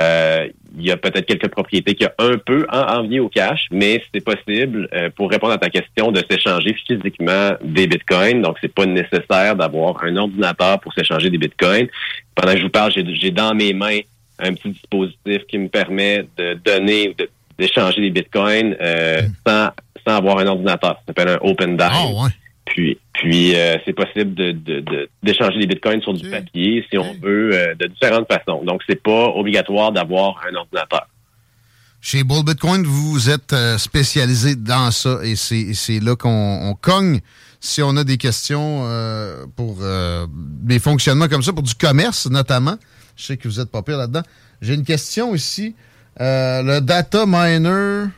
Euh, 0.00 0.48
il 0.78 0.86
y 0.86 0.92
a 0.92 0.96
peut-être 0.96 1.26
quelques 1.26 1.48
propriétés 1.48 1.94
qui 1.94 2.04
ont 2.04 2.12
un 2.18 2.38
peu 2.38 2.66
envie 2.70 3.18
au 3.18 3.28
cash, 3.28 3.66
mais 3.72 4.02
c'est 4.14 4.20
possible, 4.20 4.88
euh, 4.92 5.10
pour 5.10 5.30
répondre 5.30 5.52
à 5.52 5.58
ta 5.58 5.70
question, 5.70 6.12
de 6.12 6.22
s'échanger 6.30 6.74
physiquement 6.86 7.52
des 7.62 7.86
bitcoins. 7.86 8.42
Donc, 8.42 8.56
c'est 8.60 8.72
pas 8.72 8.86
nécessaire 8.86 9.56
d'avoir 9.56 10.02
un 10.04 10.16
ordinateur 10.16 10.78
pour 10.80 10.92
s'échanger 10.92 11.30
des 11.30 11.38
bitcoins. 11.38 11.88
Pendant 12.34 12.52
que 12.52 12.58
je 12.58 12.64
vous 12.64 12.70
parle, 12.70 12.92
j'ai 12.92 13.30
dans 13.30 13.54
mes 13.54 13.72
mains 13.72 14.00
un 14.38 14.54
petit 14.54 14.70
dispositif 14.70 15.46
qui 15.48 15.58
me 15.58 15.68
permet 15.68 16.24
de 16.36 16.54
donner, 16.54 17.16
d'échanger 17.58 18.00
des 18.00 18.10
bitcoins 18.10 18.76
euh, 18.80 19.22
hmm. 19.22 19.32
sans, 19.44 19.70
sans 20.06 20.16
avoir 20.16 20.38
un 20.38 20.46
ordinateur. 20.46 20.90
Ça 20.90 21.02
s'appelle 21.08 21.28
un 21.30 21.38
Open 21.40 21.76
Dime. 21.76 21.88
Oh, 21.92 22.22
ouais. 22.22 22.30
Puis, 22.68 22.98
puis 23.14 23.54
euh, 23.54 23.76
c'est 23.84 23.92
possible 23.92 24.34
de, 24.34 25.08
d'échanger 25.22 25.58
des 25.58 25.66
bitcoins 25.66 26.00
sur 26.02 26.14
du 26.14 26.28
papier 26.28 26.84
si 26.90 26.98
on 26.98 27.14
veut, 27.14 27.50
euh, 27.52 27.74
de 27.74 27.86
différentes 27.86 28.26
façons. 28.30 28.62
Donc, 28.64 28.82
c'est 28.88 29.02
pas 29.02 29.28
obligatoire 29.28 29.92
d'avoir 29.92 30.40
un 30.50 30.54
ordinateur. 30.54 31.06
Chez 32.00 32.22
Bull 32.22 32.44
Bitcoin, 32.44 32.84
vous 32.84 33.28
êtes 33.28 33.54
spécialisé 33.76 34.54
dans 34.54 34.92
ça 34.92 35.18
et 35.24 35.34
c'est 35.34 36.00
là 36.00 36.14
qu'on 36.14 36.76
cogne 36.80 37.20
si 37.58 37.82
on 37.82 37.96
a 37.96 38.04
des 38.04 38.18
questions 38.18 38.84
pour 39.56 39.78
des 40.62 40.78
fonctionnements 40.78 41.26
comme 41.26 41.42
ça, 41.42 41.52
pour 41.52 41.64
du 41.64 41.74
commerce 41.74 42.30
notamment. 42.30 42.76
Je 43.16 43.24
sais 43.24 43.36
que 43.36 43.48
vous 43.48 43.58
êtes 43.58 43.72
pas 43.72 43.82
pire 43.82 43.98
là-dedans. 43.98 44.22
J'ai 44.62 44.74
une 44.74 44.84
question 44.84 45.34
ici. 45.34 45.74
le 46.20 46.78
data 46.78 47.24
miner, 47.26 48.10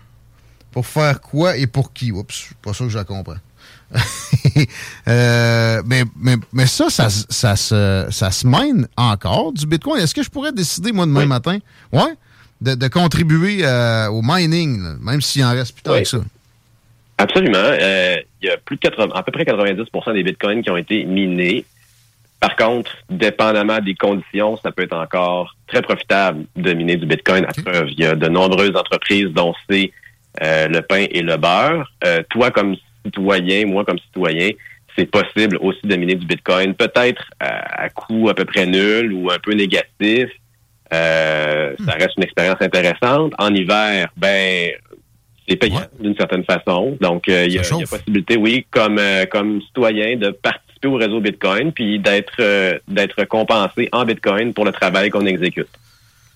pour 0.73 0.87
faire 0.87 1.21
quoi 1.23 1.57
et 1.57 1.67
pour 1.67 1.95
qui? 1.95 2.13
Oups, 2.13 2.35
je 2.35 2.41
suis 2.41 2.55
pas 2.57 2.75
sûr 2.75 2.85
que 2.85 2.93
je 2.93 2.99
la 2.99 3.05
comprends. 3.05 3.39
Euh, 5.09 5.83
mais, 5.87 6.03
mais, 6.21 6.37
mais, 6.53 6.67
ça, 6.67 6.89
ça, 6.89 7.09
ça, 7.09 7.57
se, 7.57 8.07
ça 8.11 8.31
se 8.31 8.47
mine 8.47 8.87
encore 8.97 9.53
du 9.53 9.67
Bitcoin. 9.67 10.01
Est-ce 10.01 10.15
que 10.15 10.23
je 10.23 10.31
pourrais 10.31 10.53
décider, 10.53 10.93
moi, 10.93 11.07
demain 11.07 11.27
matin, 11.27 11.59
ouais, 11.93 12.15
de, 12.61 12.89
contribuer 12.89 13.65
euh, 13.65 14.09
au 14.09 14.21
mining, 14.23 14.81
même 15.01 15.21
s'il 15.21 15.45
en 15.45 15.53
reste 15.53 15.75
plus 15.75 15.83
tard 15.83 15.99
que 15.99 16.05
ça? 16.05 16.19
Absolument. 17.19 17.59
Euh, 17.59 18.19
il 18.41 18.49
y 18.49 18.51
a 18.51 18.57
plus 18.59 18.77
de 18.77 18.81
80, 18.81 19.09
à 19.15 19.23
peu 19.23 19.33
près 19.33 19.45
90% 19.45 20.13
des 20.13 20.23
bitcoins 20.23 20.63
qui 20.63 20.71
ont 20.71 20.77
été 20.77 21.05
minés. 21.05 21.65
Par 22.39 22.55
contre, 22.57 22.97
dépendamment 23.09 23.81
des 23.81 23.95
conditions, 23.95 24.59
ça 24.63 24.71
peut 24.71 24.83
être 24.83 24.97
encore 24.97 25.57
très 25.67 25.83
profitable 25.83 26.45
de 26.57 26.73
miner 26.73 26.97
du 26.97 27.07
bitcoin. 27.07 27.45
À 27.47 27.53
preuve, 27.53 27.89
il 27.91 28.01
y 28.01 28.07
a 28.07 28.15
de 28.15 28.29
nombreuses 28.29 28.77
entreprises 28.77 29.29
dont 29.29 29.55
c'est 29.69 29.93
le 30.41 30.81
pain 30.81 31.07
et 31.11 31.23
le 31.23 31.37
beurre. 31.37 31.91
toi, 32.31 32.51
comme 32.51 32.77
citoyen, 33.11 33.67
moi 33.67 33.85
comme 33.85 33.99
citoyen, 33.99 34.51
c'est 34.97 35.07
possible 35.07 35.57
aussi 35.61 35.81
de 35.85 35.97
miner 35.97 36.17
du 36.17 36.27
Bitcoin, 36.27 36.75
peut-être 36.75 37.23
à, 37.39 37.89
coût 37.91 38.29
à 38.29 38.35
peu 38.35 38.45
près 38.45 38.67
nul 38.67 39.13
ou 39.13 39.31
un 39.31 39.39
peu 39.39 39.53
négatif. 39.53 40.29
Euh, 40.93 41.75
ça 41.85 41.93
reste 41.93 42.17
une 42.17 42.25
expérience 42.25 42.61
intéressante. 42.61 43.33
En 43.39 43.55
hiver, 43.55 44.09
ben 44.17 44.71
c'est 45.49 45.57
payant 45.57 45.83
d'une 46.01 46.17
certaine 46.17 46.45
façon. 46.45 46.97
Donc, 47.01 47.29
euh, 47.29 47.45
il 47.47 47.53
y, 47.55 47.59
a 47.59 47.63
possibilité, 47.63 48.37
oui, 48.37 48.67
comme 48.71 48.99
euh, 48.99 49.25
comme 49.27 49.61
citoyen, 49.63 50.17
de 50.17 50.31
participer 50.31 50.89
au 50.89 50.95
réseau 50.95 51.21
Bitcoin, 51.21 51.73
puis 51.73 52.01
d'être 52.01 52.81
d'être 52.89 53.25
compensé 53.25 53.89
en 53.93 54.05
Bitcoin 54.05 54.53
pour 54.53 54.65
le 54.65 54.73
travail 54.73 55.11
qu'on 55.11 55.27
exécute. 55.27 55.69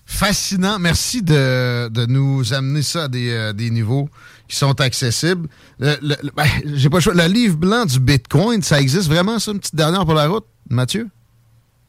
Fascinant. 0.05 0.77
Merci 0.79 1.23
de, 1.23 1.89
de 1.89 2.05
nous 2.05 2.53
amener 2.53 2.83
ça 2.83 3.05
à 3.05 3.07
des, 3.07 3.51
des 3.55 3.71
niveaux 3.71 4.07
qui 4.47 4.55
sont 4.55 4.79
accessibles. 4.79 5.47
Le, 5.79 5.95
ben, 6.35 6.43
j'ai 6.73 6.89
pas 6.89 6.97
le 6.97 7.01
choix. 7.01 7.13
Le 7.13 7.31
livre 7.31 7.57
blanc 7.57 7.85
du 7.85 7.99
Bitcoin, 7.99 8.61
ça 8.61 8.79
existe 8.79 9.09
vraiment, 9.09 9.39
ça, 9.39 9.51
une 9.51 9.59
petite 9.59 9.75
dernière 9.75 10.05
pour 10.05 10.13
la 10.13 10.27
route, 10.27 10.45
Mathieu? 10.69 11.07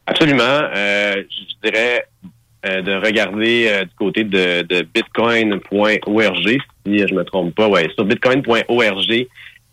Absolument. 0.07 0.43
Euh, 0.43 1.23
je 1.29 1.69
dirais 1.69 2.05
euh, 2.65 2.81
de 2.81 2.93
regarder 2.93 3.67
euh, 3.69 3.83
du 3.83 3.95
côté 3.97 4.23
de, 4.23 4.83
bitcoin.org, 4.93 6.57
si 6.85 7.07
je 7.07 7.13
me 7.13 7.23
trompe 7.23 7.53
pas. 7.55 7.67
Ouais, 7.67 7.89
sur 7.95 8.05
bitcoin.org, 8.05 9.27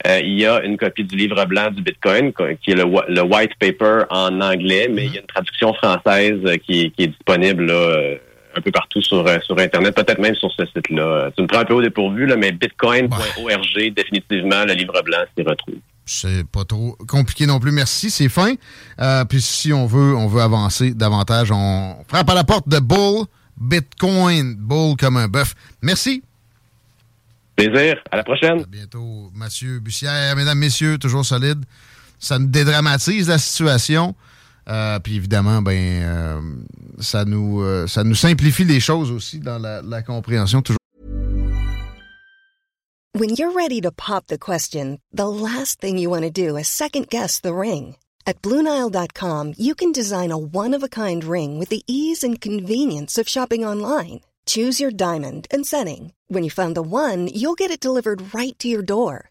il 0.07 0.39
y 0.39 0.45
a 0.45 0.63
une 0.63 0.77
copie 0.77 1.05
du 1.05 1.17
livre 1.17 1.43
blanc 1.47 1.71
du 1.71 1.81
Bitcoin, 1.81 2.33
qui 2.63 2.73
est 2.73 2.75
le, 2.75 2.85
le 3.09 3.23
white 3.23 3.53
paper 3.59 4.03
en 4.11 4.39
anglais, 4.41 4.89
mais 4.91 5.07
il 5.07 5.15
y 5.15 5.17
a 5.17 5.21
une 5.21 5.27
traduction 5.27 5.73
française 5.75 6.41
qui, 6.67 6.91
qui 6.91 7.05
est 7.05 7.07
disponible 7.07 7.65
là, 7.65 8.17
un 8.57 8.61
peu 8.61 8.71
partout 8.71 9.03
sur, 9.03 9.27
euh, 9.27 9.39
sur 9.45 9.59
Internet, 9.59 9.95
peut-être 9.95 10.21
même 10.21 10.35
sur 10.35 10.51
ce 10.53 10.65
site-là. 10.67 11.31
Tu 11.37 11.43
me 11.43 11.47
prends 11.47 11.61
un 11.61 11.65
peu 11.65 11.75
au 11.75 11.83
dépourvu, 11.83 12.27
là, 12.27 12.37
mais 12.37 12.53
bitcoin.org, 12.53 13.95
définitivement, 13.95 14.65
le 14.65 14.75
livre 14.75 15.01
blanc 15.03 15.19
s'y 15.37 15.45
retrouve. 15.45 15.77
C'est 16.07 16.47
pas 16.47 16.65
trop 16.65 16.97
compliqué 17.09 17.47
non 17.47 17.61
plus, 17.61 17.73
merci, 17.73 18.11
c'est 18.11 18.29
fin. 18.29 18.55
Euh, 19.01 19.25
puis 19.25 19.41
si 19.41 19.73
on 19.73 19.87
veut, 19.87 20.15
on 20.15 20.29
veut 20.29 20.43
avancer 20.43 20.93
davantage, 20.93 21.51
on 21.51 21.97
frappe 22.07 22.29
à 22.29 22.35
la 22.35 22.45
porte 22.45 22.69
de 22.69 22.79
Bull 22.79 23.25
Bitcoin, 23.57 24.57
Bull 24.57 24.97
comme 24.97 25.17
un 25.17 25.29
bœuf. 25.29 25.55
Merci. 25.83 26.23
Plaisir, 27.57 28.03
à 28.11 28.17
la 28.17 28.25
prochaine. 28.25 28.61
À 28.61 28.67
bientôt, 28.67 29.31
Mathieu 29.35 29.79
Bussière, 29.79 30.35
mesdames, 30.37 30.59
messieurs, 30.59 30.99
toujours 30.99 31.25
solide. 31.25 31.65
Ça 32.19 32.39
nous 32.39 32.49
dédramatise 32.49 33.29
la 33.29 33.39
situation. 33.39 34.15
Euh, 34.69 34.99
puis 34.99 35.17
évidemment, 35.17 35.63
ben, 35.63 36.03
euh, 36.03 36.41
ça, 37.01 37.25
nous, 37.25 37.61
euh, 37.63 37.87
ça 37.87 38.05
nous 38.05 38.15
simplifie 38.15 38.65
les 38.65 38.81
choses 38.81 39.11
aussi 39.11 39.39
dans 39.39 39.59
la, 39.59 39.83
la 39.83 40.03
compréhension. 40.03 40.63
Toujours. 40.63 40.79
When 43.17 43.31
you're 43.37 43.53
ready 43.53 43.81
to 43.81 43.93
pop 43.93 44.27
the 44.27 44.39
question, 44.39 44.99
the 45.13 45.29
last 45.29 45.81
thing 45.81 45.99
you 45.99 46.11
want 46.11 46.23
to 46.23 46.31
do 46.31 46.57
is 46.57 46.67
second 46.67 47.09
guess 47.09 47.41
the 47.41 47.55
ring. 47.55 47.97
At 48.27 48.41
BlueNile.com, 48.41 49.55
you 49.59 49.75
can 49.75 49.93
design 49.93 50.33
a 50.33 50.39
one-of-a-kind 50.39 51.25
ring 51.25 51.59
with 51.59 51.69
the 51.69 51.83
ease 51.87 52.25
and 52.25 52.41
convenience 52.41 53.19
of 53.19 53.29
shopping 53.29 53.65
online. 53.65 54.21
Choose 54.47 54.81
your 54.81 54.91
diamond 54.91 55.47
and 55.51 55.65
setting. 55.65 56.13
When 56.29 56.43
you 56.43 56.51
find 56.51 56.75
the 56.75 56.83
one, 56.83 57.29
you'll 57.29 57.55
get 57.55 57.71
it 57.71 57.81
delivered 57.81 58.35
right 58.35 58.59
to 58.59 58.67
your 58.67 58.83
door. 58.83 59.31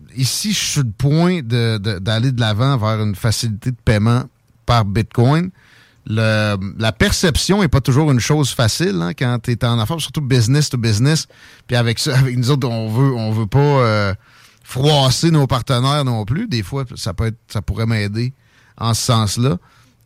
ici, 0.15 0.53
je 0.53 0.57
suis 0.57 0.71
sur 0.73 0.83
le 0.83 0.91
point 0.91 1.41
d'aller 1.41 2.31
de, 2.31 2.39
l'avant 2.39 2.77
vers 2.77 3.01
une 3.01 3.15
facilité 3.15 3.71
de 3.71 3.77
paiement 3.83 4.23
par 4.65 4.85
Bitcoin. 4.85 5.51
la 6.05 6.91
perception 6.97 7.61
n'est 7.61 7.67
pas 7.67 7.81
toujours 7.81 8.11
une 8.11 8.19
chose 8.19 8.51
facile 8.51 9.01
hein, 9.01 9.13
quand 9.17 9.39
tu 9.43 9.51
es 9.51 9.65
en 9.65 9.79
affaires, 9.79 9.99
surtout 9.99 10.21
business 10.21 10.69
to 10.69 10.77
business. 10.77 11.27
Puis 11.67 11.75
avec 11.75 11.99
ça, 11.99 12.17
avec 12.17 12.37
nous 12.37 12.51
autres, 12.51 12.67
on 12.67 12.89
veut, 12.89 13.13
on 13.13 13.31
veut 13.31 13.47
pas 13.47 13.59
euh, 13.59 14.13
froisser 14.63 15.31
nos 15.31 15.47
partenaires 15.47 16.05
non 16.05 16.25
plus. 16.25 16.47
Des 16.47 16.63
fois, 16.63 16.85
ça 16.95 17.13
peut 17.13 17.27
être, 17.27 17.39
ça 17.47 17.61
pourrait 17.61 17.85
m'aider 17.85 18.33
en 18.77 18.93
ce 18.93 19.01
sens-là. 19.03 19.57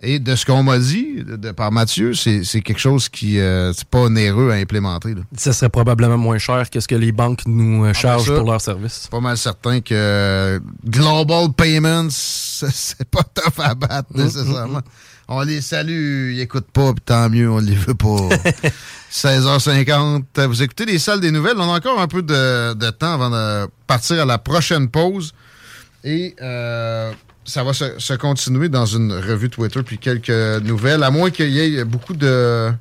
Et 0.07 0.19
de 0.19 0.35
ce 0.35 0.45
qu'on 0.45 0.61
m'a 0.61 0.77
dit 0.77 1.23
de, 1.25 1.51
par 1.51 1.71
Mathieu, 1.71 2.13
c'est 2.13 2.61
quelque 2.61 2.77
chose 2.77 3.09
qui 3.09 3.39
euh, 3.39 3.73
c'est 3.73 3.87
pas 3.87 4.01
onéreux 4.01 4.51
à 4.51 4.53
implémenter. 4.53 5.15
Là. 5.15 5.21
Ça 5.35 5.51
serait 5.51 5.69
probablement 5.69 6.17
moins 6.17 6.37
cher 6.37 6.69
que 6.69 6.79
ce 6.79 6.87
que 6.87 6.93
les 6.93 7.11
banques 7.11 7.41
nous 7.47 7.83
euh, 7.83 7.87
ah, 7.87 7.87
ben 7.87 7.93
chargent 7.93 8.35
pour 8.35 8.49
leurs 8.49 8.61
services. 8.61 9.07
Pas 9.09 9.19
mal 9.19 9.35
certain 9.35 9.81
que 9.81 10.61
Global 10.87 11.51
Payments, 11.57 12.07
c'est 12.11 13.09
pas 13.09 13.23
tough 13.23 13.59
à 13.59 13.73
battre 13.73 14.09
mm, 14.13 14.21
mm, 14.21 14.23
nécessairement. 14.23 14.79
Mm. 14.79 14.83
On 15.27 15.41
les 15.41 15.61
salue, 15.61 16.33
ils 16.33 16.41
écoutent 16.41 16.71
pas, 16.71 16.93
puis 16.93 17.01
tant 17.03 17.27
mieux, 17.27 17.49
on 17.49 17.57
les 17.57 17.73
veut 17.73 17.95
pas. 17.95 18.29
16h50, 19.11 20.45
vous 20.45 20.61
écoutez 20.61 20.85
les 20.85 20.99
salles 20.99 21.19
des 21.19 21.31
nouvelles. 21.31 21.57
On 21.57 21.73
a 21.73 21.77
encore 21.77 21.99
un 21.99 22.07
peu 22.07 22.21
de, 22.21 22.75
de 22.75 22.89
temps 22.91 23.13
avant 23.13 23.31
de 23.31 23.67
partir 23.87 24.21
à 24.21 24.25
la 24.25 24.37
prochaine 24.37 24.87
pause. 24.87 25.33
Et 26.03 26.35
euh, 26.39 27.11
ça 27.45 27.63
va 27.63 27.73
se, 27.73 28.13
continuer 28.15 28.69
dans 28.69 28.85
une 28.85 29.13
revue 29.13 29.49
Twitter 29.49 29.81
puis 29.83 29.97
quelques 29.97 30.29
nouvelles, 30.63 31.03
à 31.03 31.11
moins 31.11 31.29
qu'il 31.29 31.49
y 31.49 31.77
ait 31.77 31.83
beaucoup 31.85 32.13
de, 32.13 32.71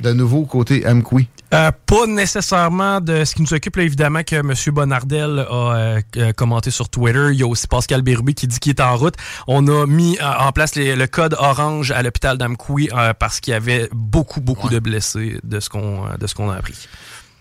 de 0.00 0.12
nouveaux 0.12 0.44
côté 0.44 0.84
MQI. 0.86 1.28
Euh, 1.54 1.70
pas 1.86 2.06
nécessairement 2.06 3.00
de 3.00 3.24
ce 3.24 3.34
qui 3.34 3.42
nous 3.42 3.54
occupe, 3.54 3.76
là, 3.76 3.84
évidemment, 3.84 4.22
que 4.24 4.34
M. 4.34 4.52
Bonardel 4.74 5.46
a 5.48 6.00
euh, 6.16 6.32
commenté 6.32 6.72
sur 6.72 6.88
Twitter. 6.88 7.28
Il 7.32 7.38
y 7.38 7.44
a 7.44 7.46
aussi 7.46 7.68
Pascal 7.68 8.02
Bérubé 8.02 8.34
qui 8.34 8.48
dit 8.48 8.58
qu'il 8.58 8.70
est 8.70 8.80
en 8.80 8.96
route. 8.96 9.14
On 9.46 9.66
a 9.68 9.86
mis 9.86 10.18
euh, 10.18 10.24
en 10.40 10.50
place 10.50 10.74
le 10.74 11.06
code 11.06 11.36
orange 11.38 11.92
à 11.92 12.02
l'hôpital 12.02 12.36
d'Amkoui 12.36 12.88
parce 13.20 13.38
qu'il 13.40 13.52
y 13.52 13.54
avait 13.54 13.88
beaucoup, 13.92 14.40
beaucoup 14.40 14.68
de 14.68 14.80
blessés 14.80 15.38
de 15.44 15.60
ce 15.60 15.68
qu'on 15.68 16.04
de 16.18 16.26
ce 16.26 16.34
qu'on 16.34 16.50
a 16.50 16.56
appris. 16.56 16.88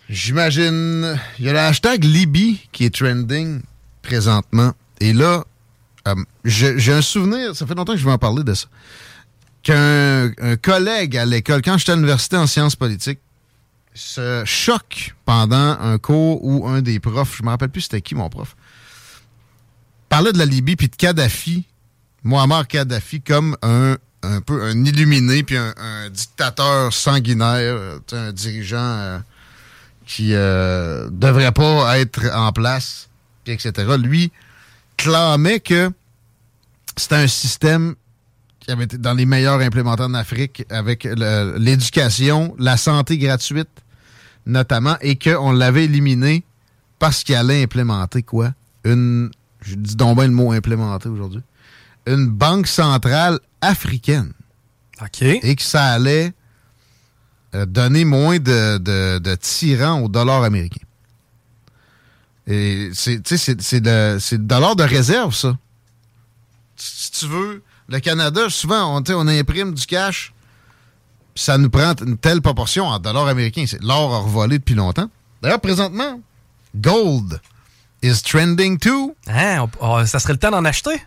J'imagine. 0.08 1.20
Il 1.40 1.46
y 1.46 1.50
a 1.50 1.54
le 1.54 1.60
hashtag 1.60 2.04
Libye 2.04 2.62
qui 2.72 2.86
est 2.86 2.96
trending 2.96 3.62
présentement. 4.04 4.74
Et 5.00 5.14
là, 5.14 5.44
euh, 6.08 6.16
j'ai 6.44 6.94
un 6.94 7.02
souvenir, 7.02 7.56
ça 7.56 7.66
fait 7.66 7.76
longtemps 7.76 7.94
que 7.94 8.00
je 8.00 8.06
vais 8.06 8.12
en 8.12 8.18
parler 8.18 8.44
de 8.44 8.54
ça, 8.54 8.68
qu'un 9.64 10.32
collègue 10.62 11.18
à 11.18 11.26
l'école, 11.26 11.62
quand 11.62 11.78
j'étais 11.78 11.94
à 11.94 11.96
l'université 11.96 12.38
en 12.38 12.48
sciences 12.48 12.76
politiques, 12.76 13.20
se 13.94 14.44
choque 14.46 15.16
pendant 15.24 15.80
un 15.80 15.98
cours 15.98 16.44
où 16.44 16.68
un 16.68 16.82
des 16.82 17.00
profs, 17.00 17.38
je 17.38 17.44
me 17.44 17.50
rappelle 17.50 17.70
plus 17.70 17.82
c'était 17.82 18.02
qui 18.02 18.14
mon 18.14 18.30
prof, 18.30 18.56
parlait 20.10 20.34
de 20.34 20.38
la 20.38 20.46
Libye 20.46 20.76
puis 20.76 20.90
de 20.90 20.96
Kadhafi, 20.96 21.66
Muammar 22.24 22.68
Kadhafi, 22.68 23.22
comme 23.22 23.58
un 23.62 23.98
un 24.26 24.42
peu 24.42 24.64
un 24.64 24.84
illuminé 24.84 25.44
puis 25.44 25.58
un, 25.58 26.10
dictateur 26.10 26.94
sanguinaire, 26.94 27.78
un 28.12 28.32
dirigeant 28.32 28.78
euh, 28.78 29.20
qui 30.06 30.34
euh, 30.34 31.10
devrait 31.12 31.52
pas 31.52 32.00
être 32.00 32.22
en 32.34 32.52
place, 32.52 33.10
puis 33.44 33.54
etc. 33.54 33.96
Lui 33.98 34.32
clamait 34.98 35.60
que 35.60 35.92
c'était 36.98 37.16
un 37.16 37.28
système 37.28 37.96
qui 38.60 38.72
avait 38.72 38.86
été 38.86 38.98
dans 38.98 39.14
les 39.14 39.26
meilleurs 39.26 39.60
implémentés 39.60 40.04
en 40.04 40.14
Afrique 40.14 40.66
avec 40.70 41.04
l'éducation, 41.04 42.56
la 42.58 42.78
santé 42.78 43.18
gratuite 43.18 43.70
notamment, 44.46 44.98
et 45.02 45.16
qu'on 45.16 45.52
l'avait 45.52 45.86
éliminé 45.86 46.44
parce 47.00 47.24
qu'il 47.24 47.36
allait 47.36 47.64
implémenter 47.64 48.24
quoi? 48.24 48.54
Une, 48.84 49.32
je 49.62 49.76
dis 49.76 49.96
donc 49.96 50.18
bien 50.18 50.28
le 50.28 50.34
mot 50.34 50.52
implémenter 50.52 51.10
aujourd'hui, 51.10 51.42
une 52.06 52.28
banque 52.28 52.68
centrale 52.68 53.40
africaine. 53.62 54.32
OK. 55.02 55.22
Et 55.22 55.56
que 55.56 55.64
ça 55.64 55.86
allait 55.88 56.32
euh, 57.54 57.66
donner 57.66 58.06
moins 58.06 58.38
de, 58.38 58.78
de, 58.78 59.36
tyrans 59.36 60.02
au 60.02 60.08
dollar 60.08 60.44
américain. 60.44 60.85
Et 62.48 62.92
c'est 62.94 63.18
le, 63.30 64.16
le 64.18 64.38
dollar 64.38 64.76
de 64.76 64.84
réserve, 64.84 65.34
ça. 65.34 65.58
Si 66.76 67.12
tu 67.12 67.28
veux, 67.28 67.64
le 67.88 68.00
Canada, 68.00 68.50
souvent, 68.50 68.98
on, 68.98 69.04
on 69.14 69.28
imprime 69.28 69.74
du 69.74 69.86
cash, 69.86 70.34
ça 71.36 71.58
nous 71.58 71.70
prend 71.70 71.94
une 72.06 72.18
telle 72.18 72.42
proportion 72.42 72.86
en 72.86 73.00
dollars 73.00 73.28
américains. 73.28 73.66
L'or 73.82 74.14
a 74.14 74.20
revolé 74.20 74.60
depuis 74.60 74.76
longtemps. 74.76 75.10
D'ailleurs, 75.42 75.60
présentement, 75.60 76.22
gold 76.76 77.40
is 78.04 78.22
trending 78.22 78.78
too. 78.78 79.16
Hein, 79.28 79.68
oh, 79.80 80.06
ça 80.06 80.20
serait 80.20 80.34
le 80.34 80.40
temps 80.40 80.52
d'en 80.52 80.66
acheter? 80.66 81.02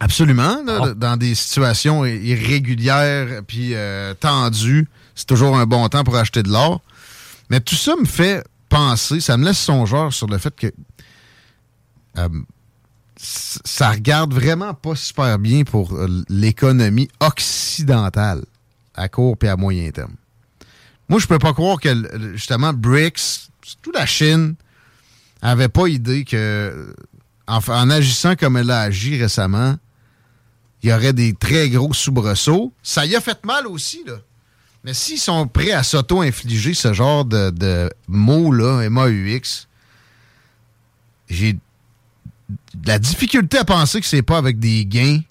Absolument. 0.00 0.58
Ah. 0.68 0.94
Dans 0.94 1.16
des 1.16 1.34
situations 1.34 2.04
irrégulières 2.04 3.42
puis 3.46 3.70
euh, 3.74 4.14
tendues, 4.14 4.88
c'est 5.14 5.26
toujours 5.26 5.56
un 5.56 5.64
bon 5.66 5.88
temps 5.88 6.04
pour 6.04 6.16
acheter 6.16 6.42
de 6.42 6.50
l'or. 6.50 6.82
Mais 7.48 7.60
tout 7.60 7.76
ça 7.76 7.94
me 7.96 8.04
fait 8.04 8.44
penser, 8.68 9.20
ça 9.20 9.36
me 9.36 9.44
laisse 9.44 9.58
songeur 9.58 10.12
sur 10.12 10.26
le 10.26 10.38
fait 10.38 10.54
que 10.54 10.72
euh, 12.18 12.28
ça 13.16 13.90
regarde 13.90 14.34
vraiment 14.34 14.74
pas 14.74 14.94
super 14.94 15.38
bien 15.38 15.64
pour 15.64 15.94
euh, 15.94 16.24
l'économie 16.28 17.08
occidentale 17.20 18.44
à 18.94 19.08
court 19.08 19.36
et 19.42 19.48
à 19.48 19.56
moyen 19.56 19.90
terme. 19.90 20.14
Moi, 21.08 21.20
je 21.20 21.26
peux 21.26 21.38
pas 21.38 21.52
croire 21.52 21.78
que, 21.78 22.34
justement, 22.34 22.72
BRICS, 22.72 23.50
toute 23.82 23.94
la 23.94 24.06
Chine, 24.06 24.56
avait 25.40 25.68
pas 25.68 25.86
idée 25.86 26.24
que, 26.24 26.94
en, 27.46 27.90
agissant 27.90 28.34
comme 28.34 28.56
elle 28.56 28.70
a 28.70 28.80
agi 28.80 29.20
récemment, 29.20 29.76
il 30.82 30.90
y 30.90 30.92
aurait 30.92 31.12
des 31.12 31.32
très 31.34 31.70
gros 31.70 31.92
soubresauts. 31.94 32.72
Ça 32.82 33.06
y 33.06 33.14
a 33.14 33.20
fait 33.20 33.44
mal 33.44 33.66
aussi, 33.66 34.02
là. 34.06 34.14
Mais 34.86 34.94
s'ils 34.94 35.18
sont 35.18 35.48
prêts 35.48 35.72
à 35.72 35.82
s'auto-infliger 35.82 36.72
ce 36.72 36.92
genre 36.92 37.24
de, 37.24 37.50
de 37.50 37.92
mots-là, 38.06 38.82
M-A-U-X, 38.82 39.66
j'ai 41.28 41.54
de 41.54 42.86
la 42.86 43.00
difficulté 43.00 43.58
à 43.58 43.64
penser 43.64 44.00
que 44.00 44.06
c'est 44.06 44.22
pas 44.22 44.38
avec 44.38 44.60
des 44.60 44.86
gains 44.86 45.22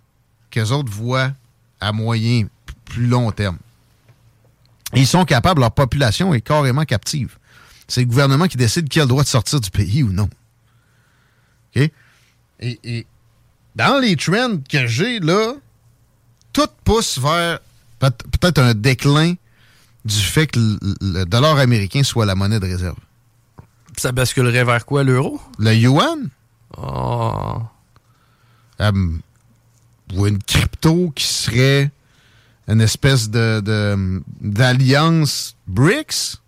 qu'eux 0.52 0.72
autres 0.72 0.92
voient 0.92 1.32
à 1.80 1.94
moyen, 1.94 2.48
plus 2.84 3.08
long 3.08 3.32
terme. 3.32 3.58
ils 4.94 5.08
sont 5.08 5.24
capables, 5.24 5.62
leur 5.62 5.72
population 5.72 6.34
est 6.34 6.42
carrément 6.42 6.84
captive. 6.84 7.38
C'est 7.88 8.02
le 8.02 8.08
gouvernement 8.08 8.50
qui 8.50 8.58
décide 8.58 8.90
qui 8.90 9.00
a 9.00 9.04
le 9.04 9.10
droit 9.10 9.24
de 9.24 9.30
sortir 9.30 9.62
du 9.62 9.72
pays 9.72 10.04
ou 10.04 10.12
non. 10.12 10.30
OK? 11.78 11.90
Et, 12.60 13.08
dans 13.74 14.02
les 14.02 14.18
trends 14.18 14.58
que 14.70 14.86
j'ai 14.86 15.22
là, 15.22 15.54
tout 16.52 16.68
pousse 16.84 17.18
vers 17.20 17.60
peut-être 18.00 18.60
un 18.60 18.74
déclin 18.74 19.36
du 20.06 20.16
fait 20.16 20.48
que 20.48 20.60
le, 21.02 21.26
dollar 21.26 21.58
américain 21.58 22.04
soit 22.04 22.26
la 22.26 22.36
monnaie 22.36 22.60
de 22.60 22.66
réserve. 22.66 22.98
Ça 23.98 24.12
basculerait 24.12 24.64
vers 24.64 24.86
quoi, 24.86 25.04
l'euro? 25.04 25.42
Le 25.58 25.74
yuan? 25.74 26.30
Oh. 26.78 27.62
ou 30.14 30.28
une 30.28 30.41
crypto 30.44 31.12
qui 31.15 31.26
serait 31.26 31.91
une 32.68 32.82
espèce 32.82 33.30
de 33.30 34.22
d'alliance 34.41 35.56
BRICS? 35.68 36.41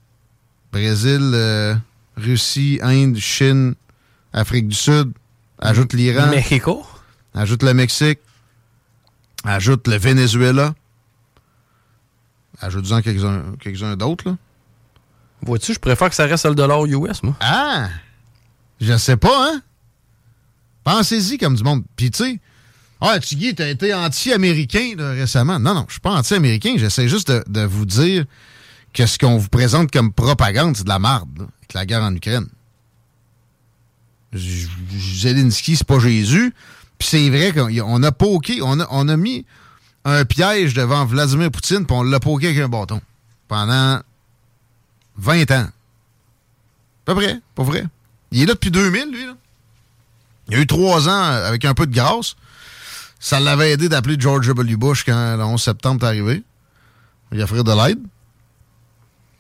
Brésil, 0.72 1.32
euh, 1.34 1.76
Russie, 2.18 2.80
Inde, 2.84 3.18
Chine, 3.18 3.76
Afrique 4.34 4.68
du 4.68 4.76
Sud. 4.76 5.12
Ajoute 5.60 5.94
l'Iran. 5.94 6.30
Mexico? 6.30 6.86
Ajoute 7.34 7.64
le 7.64 7.74
Mexique. 7.74 8.20
Ajoute 9.44 9.88
le 9.88 9.98
Venezuela. 9.98 10.76
Ajoute-en 12.60 13.02
quelques-uns 13.02 13.96
d'autres, 13.96 14.30
là. 14.30 14.38
Vois-tu, 15.42 15.74
je 15.74 15.80
préfère 15.80 16.10
que 16.10 16.16
ça 16.16 16.26
reste 16.26 16.46
le 16.46 16.56
dollar 16.56 16.86
US, 16.86 17.22
moi. 17.22 17.36
Ah! 17.40 17.90
Je 18.82 18.98
sais 18.98 19.18
pas, 19.18 19.52
hein? 19.52 19.62
Pensez-y 20.84 21.38
comme 21.38 21.56
du 21.56 21.64
monde. 21.64 21.84
Puis, 21.96 22.12
tu 22.12 22.24
sais, 22.24 22.40
ah, 23.02 23.20
Tiggy, 23.20 23.54
t'as 23.54 23.68
été 23.70 23.94
anti-américain 23.94 24.96
récemment. 24.98 25.60
Non, 25.60 25.76
non, 25.76 25.86
je 25.88 25.94
suis 25.94 26.02
pas 26.02 26.12
anti-américain. 26.12 26.76
J'essaie 26.78 27.08
juste 27.08 27.32
de, 27.32 27.62
vous 27.62 27.86
dire 27.86 28.26
que 28.94 29.06
ce 29.06 29.20
qu'on 29.20 29.38
vous 29.38 29.50
présente 29.50 29.92
comme 29.92 30.12
propagande, 30.12 30.76
c'est 30.76 30.84
de 30.84 30.90
la 30.90 31.00
merde, 31.00 31.30
avec 31.40 31.74
la 31.74 31.86
guerre 31.86 32.02
en 32.02 32.16
Ukraine. 32.16 32.48
Zelensky, 34.34 35.76
c'est 35.76 35.88
pas 35.88 36.00
Jésus. 36.00 36.54
Puis 36.98 37.08
c'est 37.10 37.30
vrai 37.30 37.54
qu'on 37.54 38.02
a 38.02 38.12
poké, 38.12 38.62
on 38.64 38.80
a, 38.80 38.88
on 38.90 39.08
a 39.08 39.18
mis 39.18 39.46
un 40.08 40.24
piège 40.26 40.74
devant 40.74 41.06
Vladimir 41.06 41.52
Poutine, 41.52 41.86
puis 41.86 41.96
on 41.96 42.02
l'a 42.04 42.20
poké 42.20 42.48
avec 42.48 42.60
un 42.60 42.70
bâton. 42.70 43.02
Pendant 43.48 44.00
20 45.18 45.52
ans. 45.52 45.68
Pas 47.06 47.14
vrai, 47.14 47.40
pas 47.56 47.64
vrai. 47.64 47.86
Il 48.32 48.42
est 48.42 48.46
là 48.46 48.54
depuis 48.54 48.72
2000, 48.72 49.12
lui. 49.12 49.26
Là. 49.26 49.36
Il 50.48 50.56
a 50.56 50.60
eu 50.60 50.68
trois 50.68 51.10
ans 51.10 51.22
avec 51.22 51.66
un 51.66 51.74
peu 51.74 51.86
de 51.86 51.94
grâce. 51.94 52.36
Ça 53.20 53.42
l'avait 53.42 53.72
aidé 53.72 53.90
d'appeler 53.90 54.16
George 54.18 54.48
W. 54.48 54.78
Bush 54.78 55.04
quand 55.04 55.36
le 55.36 55.44
11 55.44 55.62
septembre 55.62 56.06
est 56.06 56.08
arrivé. 56.08 56.44
Il 57.34 57.42
a 57.42 57.44
offert 57.44 57.66
de 57.66 57.72
l'aide. 57.72 58.00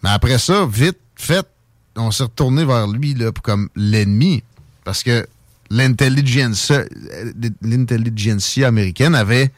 Mais 0.03 0.09
après 0.09 0.37
ça, 0.37 0.65
vite 0.65 0.99
fait, 1.15 1.47
on 1.95 2.11
s'est 2.11 2.23
retourné 2.23 2.65
vers 2.65 2.87
lui 2.87 3.15
comme 3.41 3.69
l'ennemi. 3.75 4.43
Parce 4.83 5.03
que 5.03 5.25
l'intelligentsia 5.69 6.85
américaine 8.67 9.15
avait 9.15 9.51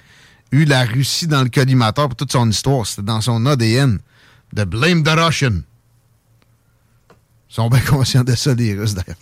eu 0.51 0.65
la 0.65 0.83
Russie 0.83 1.27
dans 1.27 1.43
le 1.43 1.49
collimateur 1.49 2.07
pour 2.09 2.15
toute 2.15 2.31
son 2.31 2.49
histoire. 2.49 2.85
C'était 2.85 3.03
dans 3.03 3.21
son 3.21 3.45
ADN 3.45 3.99
de 4.53 4.63
blame 4.63 5.03
the 5.03 5.09
Russian. 5.09 5.61
Ils 7.49 7.55
sont 7.55 7.69
bien 7.69 7.81
conscients 7.81 8.23
de 8.23 8.35
ça, 8.35 8.53
les 8.53 8.73
Russes, 8.75 8.93
d'ailleurs. 8.93 9.17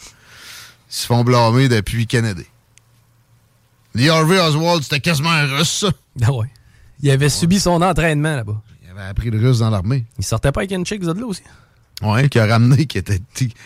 Ils 0.89 0.95
se 0.95 1.05
font 1.05 1.23
blâmer 1.23 1.67
depuis 1.69 2.07
Kennedy. 2.07 2.45
Lee 3.93 4.09
Harvey 4.09 4.39
Oswald, 4.39 4.83
c'était 4.83 4.99
quasiment 4.99 5.31
un 5.31 5.45
russe, 5.57 5.79
ça. 5.85 5.89
Ah 6.23 6.31
ouais. 6.31 6.47
Il 7.01 7.09
avait 7.11 7.29
subi 7.29 7.59
son 7.59 7.81
entraînement 7.81 8.35
là-bas. 8.35 8.61
Il 8.83 8.89
avait 8.91 9.09
appris 9.09 9.29
le 9.29 9.39
russe 9.39 9.59
dans 9.59 9.69
l'armée. 9.69 10.05
Il 10.17 10.25
sortait 10.25 10.51
pas 10.51 10.61
avec 10.61 10.71
une 10.71 10.85
chick, 10.85 11.03
là 11.03 11.13
aussi? 11.25 11.43
Ouais, 12.01 12.29
qui 12.29 12.39
a 12.39 12.45
ramené, 12.45 12.85
qui 12.85 12.97
était. 12.97 13.19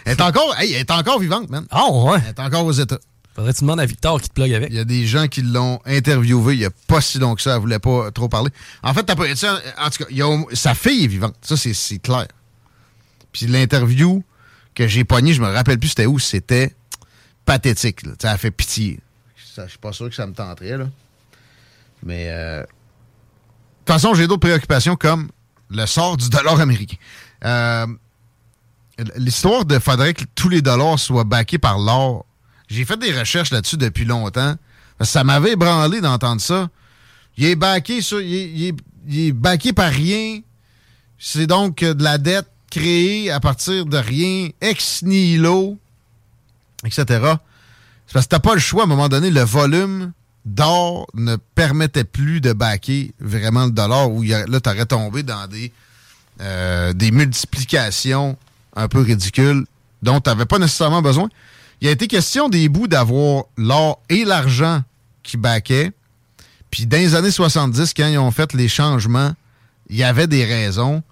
Elle 0.05 0.13
est 0.13 0.21
encore, 0.21 0.55
elle 0.59 0.71
est 0.71 0.91
encore 0.91 1.19
vivante, 1.19 1.49
man. 1.49 1.65
Ah 1.69 1.91
ouais. 1.91 2.19
Elle 2.23 2.29
est 2.29 2.39
encore 2.39 2.65
aux 2.65 2.71
États. 2.71 2.99
Faudrait 3.35 3.53
que 3.53 3.57
tu 3.57 3.63
demandes 3.63 3.79
à 3.79 3.85
Victor 3.85 4.21
qui 4.21 4.27
te 4.27 4.33
plug 4.33 4.53
avec. 4.53 4.69
Il 4.71 4.75
y 4.75 4.79
a 4.79 4.85
des 4.85 5.07
gens 5.07 5.27
qui 5.27 5.41
l'ont 5.41 5.79
interviewé 5.85 6.55
il 6.55 6.59
n'y 6.59 6.65
a 6.65 6.71
pas 6.87 6.99
si 6.99 7.17
long 7.17 7.35
que 7.35 7.41
ça. 7.41 7.55
Elle 7.55 7.61
voulait 7.61 7.79
pas 7.79 8.11
trop 8.11 8.27
parler. 8.27 8.51
En 8.83 8.93
fait, 8.93 9.03
t'as 9.03 9.15
pas. 9.15 9.23
En 9.23 9.89
tout 9.89 10.03
cas, 10.03 10.55
sa 10.55 10.75
fille 10.75 11.05
est 11.05 11.07
vivante. 11.07 11.35
Ça, 11.41 11.55
c'est 11.55 11.99
clair. 11.99 12.27
Puis 13.31 13.47
l'interview 13.47 14.23
que 14.75 14.87
j'ai 14.87 15.05
pogné, 15.05 15.33
je 15.33 15.41
me 15.41 15.47
rappelle 15.47 15.79
plus 15.79 15.89
c'était 15.89 16.05
où. 16.05 16.19
C'était 16.19 16.75
pathétique. 17.45 18.01
Ça 18.21 18.31
a 18.31 18.37
fait 18.37 18.51
pitié. 18.51 18.99
Je 19.35 19.67
suis 19.67 19.77
pas 19.77 19.93
sûr 19.93 20.09
que 20.09 20.15
ça 20.15 20.27
me 20.27 20.33
tenterait. 20.33 20.77
Là. 20.77 20.87
Mais. 22.03 22.27
Euh... 22.29 22.61
De 22.61 22.65
toute 23.85 24.01
façon, 24.01 24.13
j'ai 24.13 24.27
d'autres 24.27 24.41
préoccupations 24.41 24.95
comme 24.95 25.29
le 25.69 25.85
sort 25.85 26.17
du 26.17 26.29
dollar 26.29 26.59
américain. 26.59 26.97
Euh, 27.43 27.87
l'histoire 29.15 29.65
de 29.65 29.79
faudrait 29.79 30.13
que 30.13 30.25
tous 30.35 30.49
les 30.49 30.61
dollars 30.61 30.99
soient 30.99 31.23
backés 31.23 31.57
par 31.57 31.79
l'or 31.79 32.25
j'ai 32.71 32.85
fait 32.85 32.97
des 32.97 33.11
recherches 33.11 33.51
là-dessus 33.51 33.75
depuis 33.75 34.05
longtemps. 34.05 34.55
Ça 35.01 35.23
m'avait 35.23 35.51
ébranlé 35.51 35.99
d'entendre 35.99 36.39
ça. 36.39 36.69
Il 37.37 37.45
est 37.45 38.01
sur, 38.01 38.21
il 38.21 38.75
est, 39.09 39.73
par 39.73 39.91
rien. 39.91 40.39
C'est 41.19 41.47
donc 41.47 41.79
de 41.81 42.03
la 42.03 42.17
dette 42.17 42.47
créée 42.69 43.29
à 43.29 43.41
partir 43.41 43.85
de 43.85 43.97
rien, 43.97 44.49
ex 44.61 45.03
nihilo, 45.03 45.77
etc. 46.85 47.03
C'est 48.07 48.13
parce 48.13 48.25
que 48.25 48.29
t'as 48.29 48.39
pas 48.39 48.53
le 48.53 48.59
choix. 48.61 48.83
À 48.83 48.85
un 48.85 48.89
moment 48.89 49.09
donné, 49.09 49.31
le 49.31 49.41
volume 49.41 50.13
d'or 50.45 51.07
ne 51.13 51.35
permettait 51.35 52.05
plus 52.05 52.39
de 52.39 52.53
backer 52.53 53.11
vraiment 53.19 53.65
le 53.65 53.71
dollar 53.71 54.09
où 54.09 54.23
là, 54.23 54.59
t'aurais 54.61 54.85
tombé 54.85 55.23
dans 55.23 55.47
des, 55.47 55.73
euh, 56.39 56.93
des 56.93 57.11
multiplications 57.11 58.37
un 58.75 58.87
peu 58.87 59.01
ridicules 59.01 59.65
dont 60.01 60.21
tu 60.21 60.29
n'avais 60.29 60.45
pas 60.45 60.57
nécessairement 60.57 61.01
besoin. 61.01 61.29
Il 61.81 61.87
a 61.87 61.91
été 61.91 62.07
question 62.07 62.47
des 62.47 62.69
bouts 62.69 62.87
d'avoir 62.87 63.45
l'or 63.57 64.01
et 64.09 64.23
l'argent 64.23 64.83
qui 65.23 65.37
baquaient, 65.37 65.91
Puis 66.69 66.85
dans 66.85 66.97
les 66.97 67.15
années 67.15 67.31
70, 67.31 67.93
quand 67.95 68.07
ils 68.07 68.17
ont 68.17 68.31
fait 68.31 68.53
les 68.53 68.67
changements, 68.67 69.33
il 69.89 69.97
y 69.97 70.03
avait 70.03 70.27
des 70.27 70.45
raisons 70.45 71.03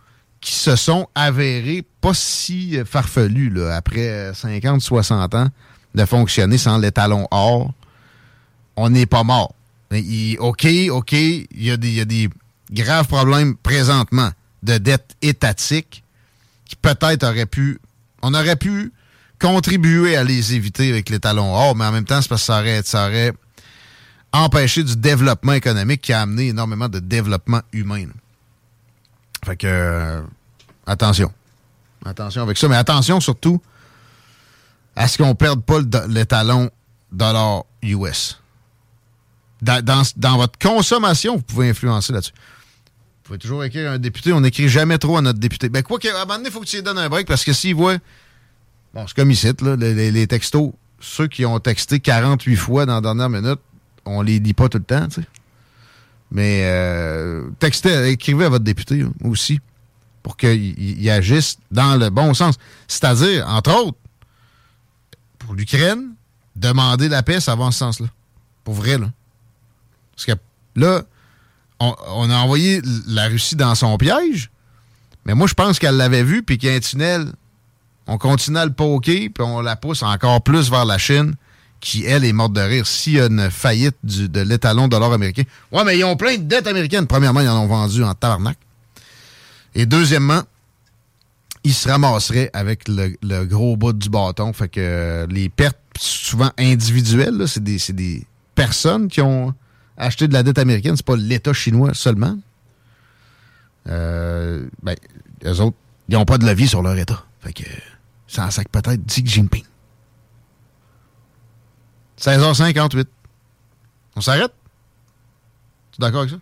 qui 0.41 0.53
se 0.53 0.75
sont 0.75 1.07
avérées 1.15 1.83
pas 1.99 2.13
si 2.13 2.77
farfelues 2.85 3.61
après 3.65 4.31
50, 4.33 4.81
60 4.81 5.35
ans 5.35 5.49
de 5.95 6.05
fonctionner 6.05 6.57
sans 6.57 6.77
l'étalon 6.77 7.27
or. 7.31 7.73
On 8.75 8.89
n'est 8.89 9.05
pas 9.05 9.23
mort. 9.23 9.53
OK, 10.39 10.67
OK, 10.91 11.13
il 11.13 11.47
y, 11.51 11.71
a 11.71 11.77
des, 11.77 11.89
il 11.89 11.95
y 11.95 12.01
a 12.01 12.05
des 12.05 12.29
graves 12.71 13.07
problèmes 13.07 13.55
présentement 13.57 14.29
de 14.63 14.77
dette 14.77 15.15
étatique 15.21 16.03
qui 16.65 16.75
peut-être 16.75 17.23
auraient 17.23 17.47
pu. 17.47 17.79
On 18.21 18.33
aurait 18.33 18.55
pu 18.55 18.93
contribuer 19.39 20.15
à 20.15 20.23
les 20.23 20.53
éviter 20.53 20.89
avec 20.89 21.09
l'étalon 21.09 21.53
or, 21.53 21.75
mais 21.75 21.85
en 21.85 21.91
même 21.91 22.05
temps, 22.05 22.21
c'est 22.21 22.27
parce 22.29 22.41
que 22.41 22.45
ça 22.45 22.59
aurait, 22.59 22.81
ça 22.83 23.09
empêché 24.31 24.83
du 24.83 24.95
développement 24.95 25.53
économique 25.53 26.01
qui 26.01 26.13
a 26.13 26.21
amené 26.21 26.49
énormément 26.49 26.89
de 26.89 26.99
développement 26.99 27.61
humain. 27.73 28.05
Fait 29.45 29.55
que, 29.55 29.67
euh, 29.67 30.21
attention. 30.85 31.31
Attention 32.05 32.43
avec 32.43 32.57
ça. 32.57 32.67
Mais 32.67 32.75
attention 32.75 33.19
surtout 33.19 33.61
à 34.95 35.07
ce 35.07 35.17
qu'on 35.17 35.29
ne 35.29 35.33
perde 35.33 35.63
pas 35.63 35.79
l'étalon 36.07 36.69
dollar 37.11 37.63
US. 37.81 38.39
Dans, 39.61 40.37
votre 40.37 40.57
consommation, 40.59 41.35
vous 41.35 41.41
pouvez 41.41 41.69
influencer 41.69 42.13
là-dessus. 42.13 42.33
Vous 42.33 43.23
pouvez 43.23 43.39
toujours 43.39 43.63
écrire 43.63 43.91
un 43.91 43.97
député. 43.97 44.31
On 44.31 44.41
n'écrit 44.41 44.69
jamais 44.69 44.97
trop 44.97 45.17
à 45.17 45.21
notre 45.21 45.39
député. 45.39 45.69
Ben, 45.69 45.83
quoi 45.83 45.99
qu'à 45.99 46.09
un 46.09 46.25
moment 46.25 46.37
donné, 46.37 46.49
il 46.49 46.51
faut 46.51 46.61
que 46.61 46.65
tu 46.65 46.77
lui 46.77 46.83
donnes 46.83 46.97
un 46.97 47.09
break 47.09 47.27
parce 47.27 47.43
que 47.43 47.53
s'il 47.53 47.75
voit. 47.75 47.97
Bon, 48.93 49.05
c'est 49.07 49.15
comme 49.15 49.31
ici, 49.31 49.51
là, 49.61 49.75
les, 49.75 50.27
textos. 50.27 50.71
Ceux 50.99 51.27
qui 51.27 51.45
ont 51.45 51.59
texté 51.59 51.99
48 51.99 52.55
fois 52.55 52.85
dans 52.85 52.95
la 52.95 53.01
dernière 53.01 53.29
minute, 53.29 53.59
on 54.05 54.21
les 54.21 54.39
lit 54.39 54.53
pas 54.53 54.67
tout 54.67 54.79
le 54.79 54.83
temps, 54.83 55.07
tu 55.07 55.21
sais. 55.21 55.27
Mais 56.31 56.61
euh, 56.63 57.49
textez, 57.59 58.09
écrivez 58.09 58.45
à 58.45 58.49
votre 58.49 58.63
député 58.63 59.01
hein, 59.01 59.11
aussi 59.23 59.59
pour 60.21 60.37
qu'il 60.37 61.09
agisse 61.09 61.57
dans 61.71 61.95
le 61.95 62.09
bon 62.09 62.33
sens. 62.33 62.55
C'est-à-dire, 62.87 63.47
entre 63.47 63.73
autres, 63.73 63.97
pour 65.39 65.53
l'Ukraine, 65.55 66.13
demander 66.55 67.09
la 67.09 67.23
paix, 67.23 67.39
ça 67.39 67.55
va 67.55 67.65
en 67.65 67.71
ce 67.71 67.79
sens-là. 67.79 68.07
Pour 68.63 68.75
vrai, 68.75 68.97
là. 68.97 69.11
Parce 70.15 70.25
que 70.25 70.33
là, 70.75 71.03
on, 71.79 72.29
a 72.29 72.35
envoyé 72.37 72.81
la 73.07 73.27
Russie 73.27 73.55
dans 73.55 73.73
son 73.73 73.97
piège, 73.97 74.51
mais 75.25 75.33
moi, 75.33 75.47
je 75.47 75.53
pense 75.53 75.79
qu'elle 75.79 75.95
l'avait 75.95 76.23
vu, 76.23 76.43
puis 76.43 76.57
qu'il 76.57 76.69
y 76.69 76.71
a 76.71 76.75
un 76.75 76.79
tunnel. 76.79 77.31
On 78.11 78.17
continue 78.17 78.57
à 78.57 78.65
le 78.65 78.73
poker, 78.73 79.29
puis 79.33 79.43
on 79.43 79.61
la 79.61 79.75
pousse 79.75 80.01
encore 80.01 80.41
plus 80.41 80.71
vers 80.71 80.83
la 80.83 80.97
Chine 80.97 81.35
qui, 81.79 82.03
elle, 82.05 82.25
est 82.25 82.33
morte 82.33 82.53
de 82.53 82.61
rire 82.61 82.87
s'il 82.87 83.13
y 83.13 83.19
a 83.21 83.27
une 83.27 83.51
faillite 83.51 83.95
de 84.03 84.41
l'étalon 84.41 84.87
de 84.87 84.97
l'or 84.97 85.13
américain. 85.13 85.43
Ouais, 85.71 85.83
mais 85.85 85.97
ils 85.97 86.03
ont 86.03 86.17
plein 86.17 86.35
de 86.35 86.43
dettes 86.43 86.65
américaines. 86.65 87.05
Premièrement, 87.05 87.39
ils 87.41 87.47
en 87.47 87.61
ont 87.61 87.67
vendu 87.67 88.03
en 88.03 88.13
tabarnak. 88.15 88.57
Et 89.75 89.85
deuxièmement, 89.85 90.41
ils 91.63 91.73
se 91.73 91.87
ramasseraient 91.87 92.49
avec 92.53 92.87
le, 92.87 93.45
gros 93.45 93.77
bout 93.77 93.93
du 93.93 94.09
bâton. 94.09 94.53
Fait 94.53 94.67
que 94.67 94.79
euh, 94.81 95.27
les 95.29 95.47
pertes, 95.49 95.77
souvent 95.99 96.51
individuelles, 96.57 97.47
c'est 97.47 97.63
des, 97.63 97.77
des, 97.93 98.25
personnes 98.55 99.07
qui 99.07 99.21
ont 99.21 99.53
acheté 99.97 100.27
de 100.27 100.33
la 100.33 100.41
dette 100.41 100.57
américaine. 100.57 100.95
C'est 100.97 101.05
pas 101.05 101.15
l'État 101.15 101.53
chinois 101.53 101.93
seulement. 101.93 102.37
Euh, 103.87 104.65
ben, 104.81 104.95
eux 105.45 105.61
autres, 105.61 105.77
ils 106.09 106.15
n'ont 106.15 106.25
pas 106.25 106.39
de 106.39 106.45
levier 106.45 106.65
sur 106.65 106.81
leur 106.81 106.97
État. 106.97 107.23
Fait 107.41 107.53
que 107.53 107.63
ça 108.29 108.49
sac 108.51 108.69
peut-être 108.69 109.05
Xi 109.07 109.25
Jinping. 109.25 109.65
16h58. 112.21 113.05
On 114.15 114.21
s'arrête? 114.21 114.53
Tu 115.91 115.97
es 115.99 116.01
d'accord 116.01 116.21
avec 116.21 116.31
ça? 116.31 116.37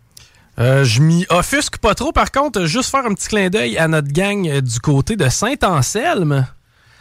Euh, 0.60 0.84
je 0.84 1.02
m'y 1.02 1.26
offusque 1.30 1.78
pas 1.78 1.96
trop. 1.96 2.12
Par 2.12 2.32
contre, 2.32 2.66
juste 2.66 2.90
faire 2.90 3.06
un 3.06 3.14
petit 3.14 3.28
clin 3.28 3.50
d'œil 3.50 3.78
à 3.78 3.88
notre 3.88 4.12
gang 4.12 4.48
euh, 4.48 4.62
du 4.62 4.80
côté 4.80 5.16
de 5.16 5.30
Saint-Anselme. 5.30 6.48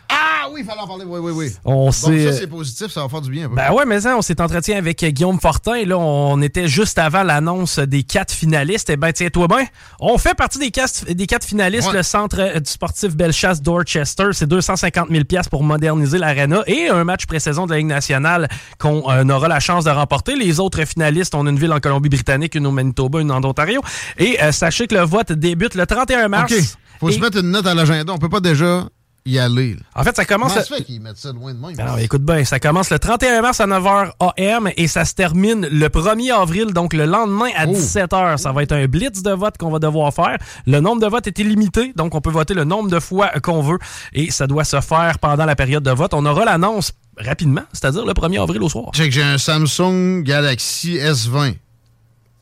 Ah 0.08 0.48
oui, 0.52 0.60
il 0.62 0.66
fallait 0.66 0.80
en 0.80 0.86
parler. 0.86 1.04
Oui, 1.04 1.18
oui, 1.20 1.32
oui. 1.32 1.52
On 1.64 1.90
ça, 1.90 2.10
c'est 2.32 2.46
positif, 2.46 2.88
ça 2.88 3.02
va 3.02 3.08
faire 3.08 3.20
du 3.20 3.30
bien. 3.30 3.46
Un 3.46 3.48
Ben 3.48 3.72
ouais, 3.72 3.84
mais 3.84 4.00
ça, 4.00 4.16
on 4.16 4.22
s'est 4.22 4.40
entretenu 4.40 4.74
avec 4.74 5.04
Guillaume 5.04 5.40
Fortin. 5.40 5.84
là, 5.84 5.98
on 5.98 6.40
était 6.42 6.68
juste 6.68 6.98
avant 6.98 7.22
l'annonce 7.22 7.78
des 7.78 8.02
quatre 8.02 8.32
finalistes. 8.32 8.90
Eh 8.90 8.96
ben, 8.96 9.12
tiens-toi 9.12 9.48
bien. 9.48 9.66
On 10.00 10.18
fait 10.18 10.34
partie 10.34 10.58
des 10.58 10.70
quatre, 10.70 11.04
des 11.06 11.26
quatre 11.26 11.44
finalistes. 11.44 11.92
Le 11.92 12.02
centre 12.02 12.40
euh, 12.40 12.60
du 12.60 12.70
sportif 12.70 13.16
Bellechasse 13.16 13.62
Dorchester, 13.62 14.28
c'est 14.32 14.46
250 14.46 15.08
000 15.10 15.24
pour 15.50 15.64
moderniser 15.64 16.18
l'arena 16.18 16.62
et 16.66 16.88
un 16.88 17.04
match 17.04 17.26
pré-saison 17.26 17.66
de 17.66 17.72
la 17.72 17.78
Ligue 17.78 17.86
nationale 17.86 18.48
qu'on 18.78 19.10
euh, 19.10 19.24
aura 19.28 19.48
la 19.48 19.60
chance 19.60 19.84
de 19.84 19.90
remporter. 19.90 20.36
Les 20.36 20.60
autres 20.60 20.84
finalistes, 20.84 21.34
on 21.34 21.46
a 21.46 21.50
une 21.50 21.58
ville 21.58 21.72
en 21.72 21.80
Colombie-Britannique, 21.80 22.54
une 22.54 22.66
au 22.66 22.70
Manitoba, 22.70 23.20
une 23.20 23.32
en 23.32 23.42
Ontario. 23.42 23.80
Et 24.18 24.42
euh, 24.42 24.52
sachez 24.52 24.86
que 24.86 24.94
le 24.94 25.02
vote 25.02 25.32
débute 25.32 25.74
le 25.74 25.86
31 25.86 26.28
mars. 26.28 26.52
OK. 26.52 26.58
Faut 27.00 27.10
se 27.10 27.18
mettre 27.20 27.38
une 27.38 27.50
note 27.50 27.66
à 27.66 27.74
l'agenda. 27.74 28.12
On 28.12 28.18
peut 28.18 28.28
pas 28.28 28.40
déjà 28.40 28.88
y 29.26 29.38
aller. 29.38 29.76
En 29.94 30.04
fait, 30.04 30.16
ça 30.16 30.24
commence. 30.24 30.52
Comment 30.52 30.64
ça 30.64 30.76
fait 30.76 30.84
qu'ils 30.84 31.00
mettent 31.00 31.18
ça 31.18 31.32
loin 31.32 31.52
de 31.52 31.58
moi? 31.58 31.72
Ben 31.76 31.98
écoute 31.98 32.22
bien, 32.22 32.44
ça 32.44 32.58
commence 32.58 32.90
le 32.90 32.98
31 32.98 33.42
mars 33.42 33.60
à 33.60 33.66
9h 33.66 34.12
AM 34.38 34.70
et 34.76 34.86
ça 34.88 35.04
se 35.04 35.14
termine 35.14 35.66
le 35.70 35.88
1er 35.88 36.32
avril, 36.32 36.72
donc 36.72 36.94
le 36.94 37.04
lendemain 37.04 37.50
à 37.56 37.66
17h. 37.66 38.38
Ça 38.38 38.52
va 38.52 38.62
être 38.62 38.72
un 38.72 38.86
blitz 38.86 39.22
de 39.22 39.32
vote 39.32 39.58
qu'on 39.58 39.70
va 39.70 39.78
devoir 39.78 40.14
faire. 40.14 40.38
Le 40.66 40.80
nombre 40.80 41.02
de 41.02 41.06
votes 41.06 41.26
est 41.26 41.38
illimité, 41.38 41.92
donc 41.96 42.14
on 42.14 42.20
peut 42.20 42.30
voter 42.30 42.54
le 42.54 42.64
nombre 42.64 42.88
de 42.88 43.00
fois 43.00 43.28
qu'on 43.40 43.60
veut 43.60 43.78
et 44.12 44.30
ça 44.30 44.46
doit 44.46 44.64
se 44.64 44.80
faire 44.80 45.18
pendant 45.18 45.44
la 45.44 45.56
période 45.56 45.82
de 45.82 45.90
vote. 45.90 46.14
On 46.14 46.24
aura 46.24 46.44
l'annonce 46.44 46.92
rapidement, 47.18 47.64
c'est-à-dire 47.72 48.06
le 48.06 48.12
1er 48.12 48.42
avril 48.42 48.62
au 48.62 48.68
soir. 48.68 48.90
J'ai 48.94 49.22
un 49.22 49.38
Samsung 49.38 50.22
Galaxy 50.22 50.98
S20. 50.98 51.56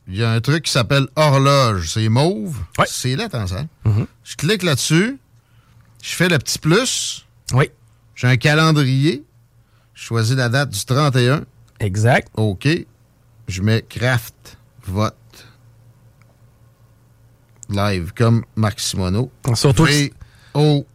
Il 0.07 0.17
y 0.17 0.23
a 0.23 0.29
un 0.29 0.39
truc 0.39 0.65
qui 0.65 0.71
s'appelle 0.71 1.07
horloge. 1.15 1.89
C'est 1.89 2.09
mauve. 2.09 2.57
C'est 2.85 3.15
là, 3.15 3.27
ça. 3.31 3.65
Mm-hmm. 3.85 4.05
Je 4.23 4.35
clique 4.35 4.61
là-dessus. 4.61 5.17
Je 6.05 6.13
fais 6.13 6.29
le 6.29 6.37
petit 6.37 6.59
plus. 6.59 7.25
Oui. 7.51 7.71
J'ai 8.13 8.27
un 8.27 8.37
calendrier. 8.37 9.23
Je 9.95 10.03
choisis 10.03 10.35
la 10.35 10.49
date 10.49 10.69
du 10.69 10.85
31. 10.85 11.45
Exact. 11.79 12.29
OK. 12.35 12.67
Je 13.47 13.61
mets 13.63 13.81
craft 13.81 14.59
vote 14.85 15.15
live 17.69 18.13
comme 18.13 18.45
Marc 18.55 18.79
Simoneau. 18.79 19.31
Surtout. 19.55 19.85
V-O-T-E 19.85 20.93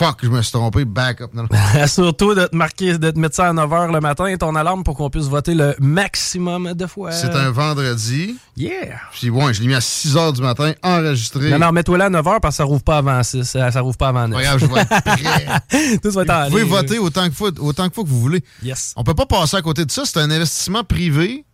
fuck, 0.00 0.20
je 0.22 0.28
me 0.28 0.40
suis 0.40 0.52
trompé, 0.52 0.86
backup. 0.86 1.28
Surtout 1.86 2.34
de 2.34 2.46
te 2.46 2.56
marquer, 2.56 2.96
de 2.96 3.10
te 3.10 3.18
mettre 3.18 3.36
ça 3.36 3.50
à 3.50 3.52
9h 3.52 3.92
le 3.92 4.00
matin, 4.00 4.34
ton 4.38 4.54
alarme 4.54 4.82
pour 4.82 4.96
qu'on 4.96 5.10
puisse 5.10 5.26
voter 5.26 5.52
le 5.52 5.76
maximum 5.78 6.72
de 6.72 6.86
fois. 6.86 7.12
C'est 7.12 7.34
un 7.34 7.50
vendredi. 7.50 8.36
Yeah. 8.56 8.98
Puis 9.12 9.28
bon, 9.28 9.52
je 9.52 9.60
l'ai 9.60 9.66
mis 9.66 9.74
à 9.74 9.80
6h 9.80 10.36
du 10.36 10.40
matin, 10.40 10.72
enregistré. 10.82 11.50
Non, 11.50 11.58
non, 11.58 11.72
mets-toi 11.72 11.98
là 11.98 12.06
à 12.06 12.10
9h 12.10 12.40
parce 12.40 12.54
que 12.54 12.56
ça 12.56 12.64
rouvre 12.64 12.82
pas 12.82 12.96
avant 12.96 13.22
6, 13.22 13.44
ça, 13.44 13.70
ça 13.70 13.80
rouvre 13.82 13.98
pas 13.98 14.08
avant 14.08 14.26
9. 14.26 14.38
Regarde, 14.38 14.58
je 14.60 14.66
vais 14.66 14.80
être 14.80 14.88
prêt. 14.88 15.98
Tout 16.02 16.10
va 16.12 16.22
être 16.22 16.44
Vous 16.44 16.50
pouvez 16.50 16.64
voter 16.64 16.98
autant 16.98 17.28
que, 17.28 17.34
faut, 17.34 17.60
autant 17.60 17.86
que 17.90 17.94
faut 17.94 18.04
que 18.04 18.08
vous 18.08 18.20
voulez. 18.20 18.42
Yes. 18.62 18.94
On 18.96 19.04
peut 19.04 19.14
pas 19.14 19.26
passer 19.26 19.58
à 19.58 19.62
côté 19.62 19.84
de 19.84 19.90
ça, 19.90 20.04
c'est 20.06 20.18
un 20.18 20.30
investissement 20.30 20.82
privé. 20.82 21.44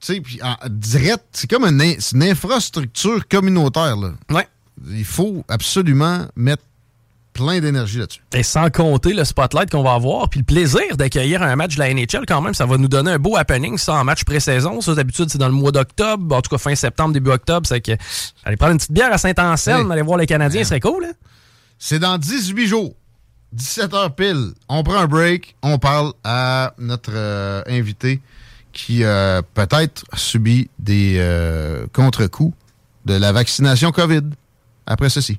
Tu 0.00 0.14
sais, 0.14 0.20
puis 0.20 0.40
direct, 0.68 1.24
c'est 1.32 1.48
comme 1.48 1.64
une, 1.64 1.80
une 1.80 2.22
infrastructure 2.22 3.26
communautaire. 3.28 3.96
Là. 3.96 4.10
Ouais. 4.30 4.46
Il 4.90 5.04
faut 5.04 5.42
absolument 5.48 6.26
mettre 6.36 6.64
plein 7.32 7.60
d'énergie 7.60 7.98
là-dessus. 7.98 8.20
Et 8.34 8.42
sans 8.42 8.70
compter 8.70 9.12
le 9.12 9.24
spotlight 9.24 9.70
qu'on 9.70 9.82
va 9.82 9.94
avoir, 9.94 10.28
puis 10.28 10.40
le 10.40 10.44
plaisir 10.44 10.96
d'accueillir 10.96 11.42
un 11.42 11.56
match 11.56 11.74
de 11.74 11.80
la 11.80 11.92
NHL 11.92 12.24
quand 12.26 12.40
même, 12.40 12.54
ça 12.54 12.66
va 12.66 12.76
nous 12.76 12.88
donner 12.88 13.12
un 13.12 13.18
beau 13.18 13.36
happening, 13.36 13.78
ça, 13.78 13.94
en 13.94 14.04
match 14.04 14.24
pré-saison. 14.24 14.80
Ça, 14.80 14.94
d'habitude, 14.94 15.28
c'est 15.30 15.38
dans 15.38 15.48
le 15.48 15.54
mois 15.54 15.72
d'octobre, 15.72 16.34
en 16.34 16.42
tout 16.42 16.50
cas 16.50 16.58
fin 16.58 16.74
septembre, 16.74 17.14
début 17.14 17.30
octobre. 17.30 17.66
C'est 17.66 17.80
que 17.80 17.92
aller 18.44 18.56
prendre 18.56 18.72
une 18.72 18.78
petite 18.78 18.92
bière 18.92 19.12
à 19.12 19.18
Saint-Anselme, 19.18 19.90
aller 19.90 20.02
voir 20.02 20.18
les 20.18 20.26
Canadiens, 20.26 20.64
c'est 20.64 20.80
cool. 20.80 21.04
Hein? 21.04 21.12
C'est 21.78 21.98
dans 21.98 22.18
18 22.18 22.66
jours. 22.66 22.94
17 23.52 23.94
heures 23.94 24.14
pile. 24.14 24.52
On 24.68 24.82
prend 24.82 24.96
un 24.96 25.06
break, 25.06 25.56
on 25.62 25.78
parle 25.78 26.12
à 26.24 26.74
notre 26.78 27.12
euh, 27.12 27.62
invité 27.66 28.20
qui 28.72 29.04
euh, 29.04 29.42
peut-être 29.54 30.04
subit 30.14 30.70
des 30.78 31.16
euh, 31.18 31.86
contre-coups 31.92 32.56
de 33.04 33.14
la 33.14 33.32
vaccination 33.32 33.92
COVID. 33.92 34.22
Après 34.86 35.10
ceci. 35.10 35.38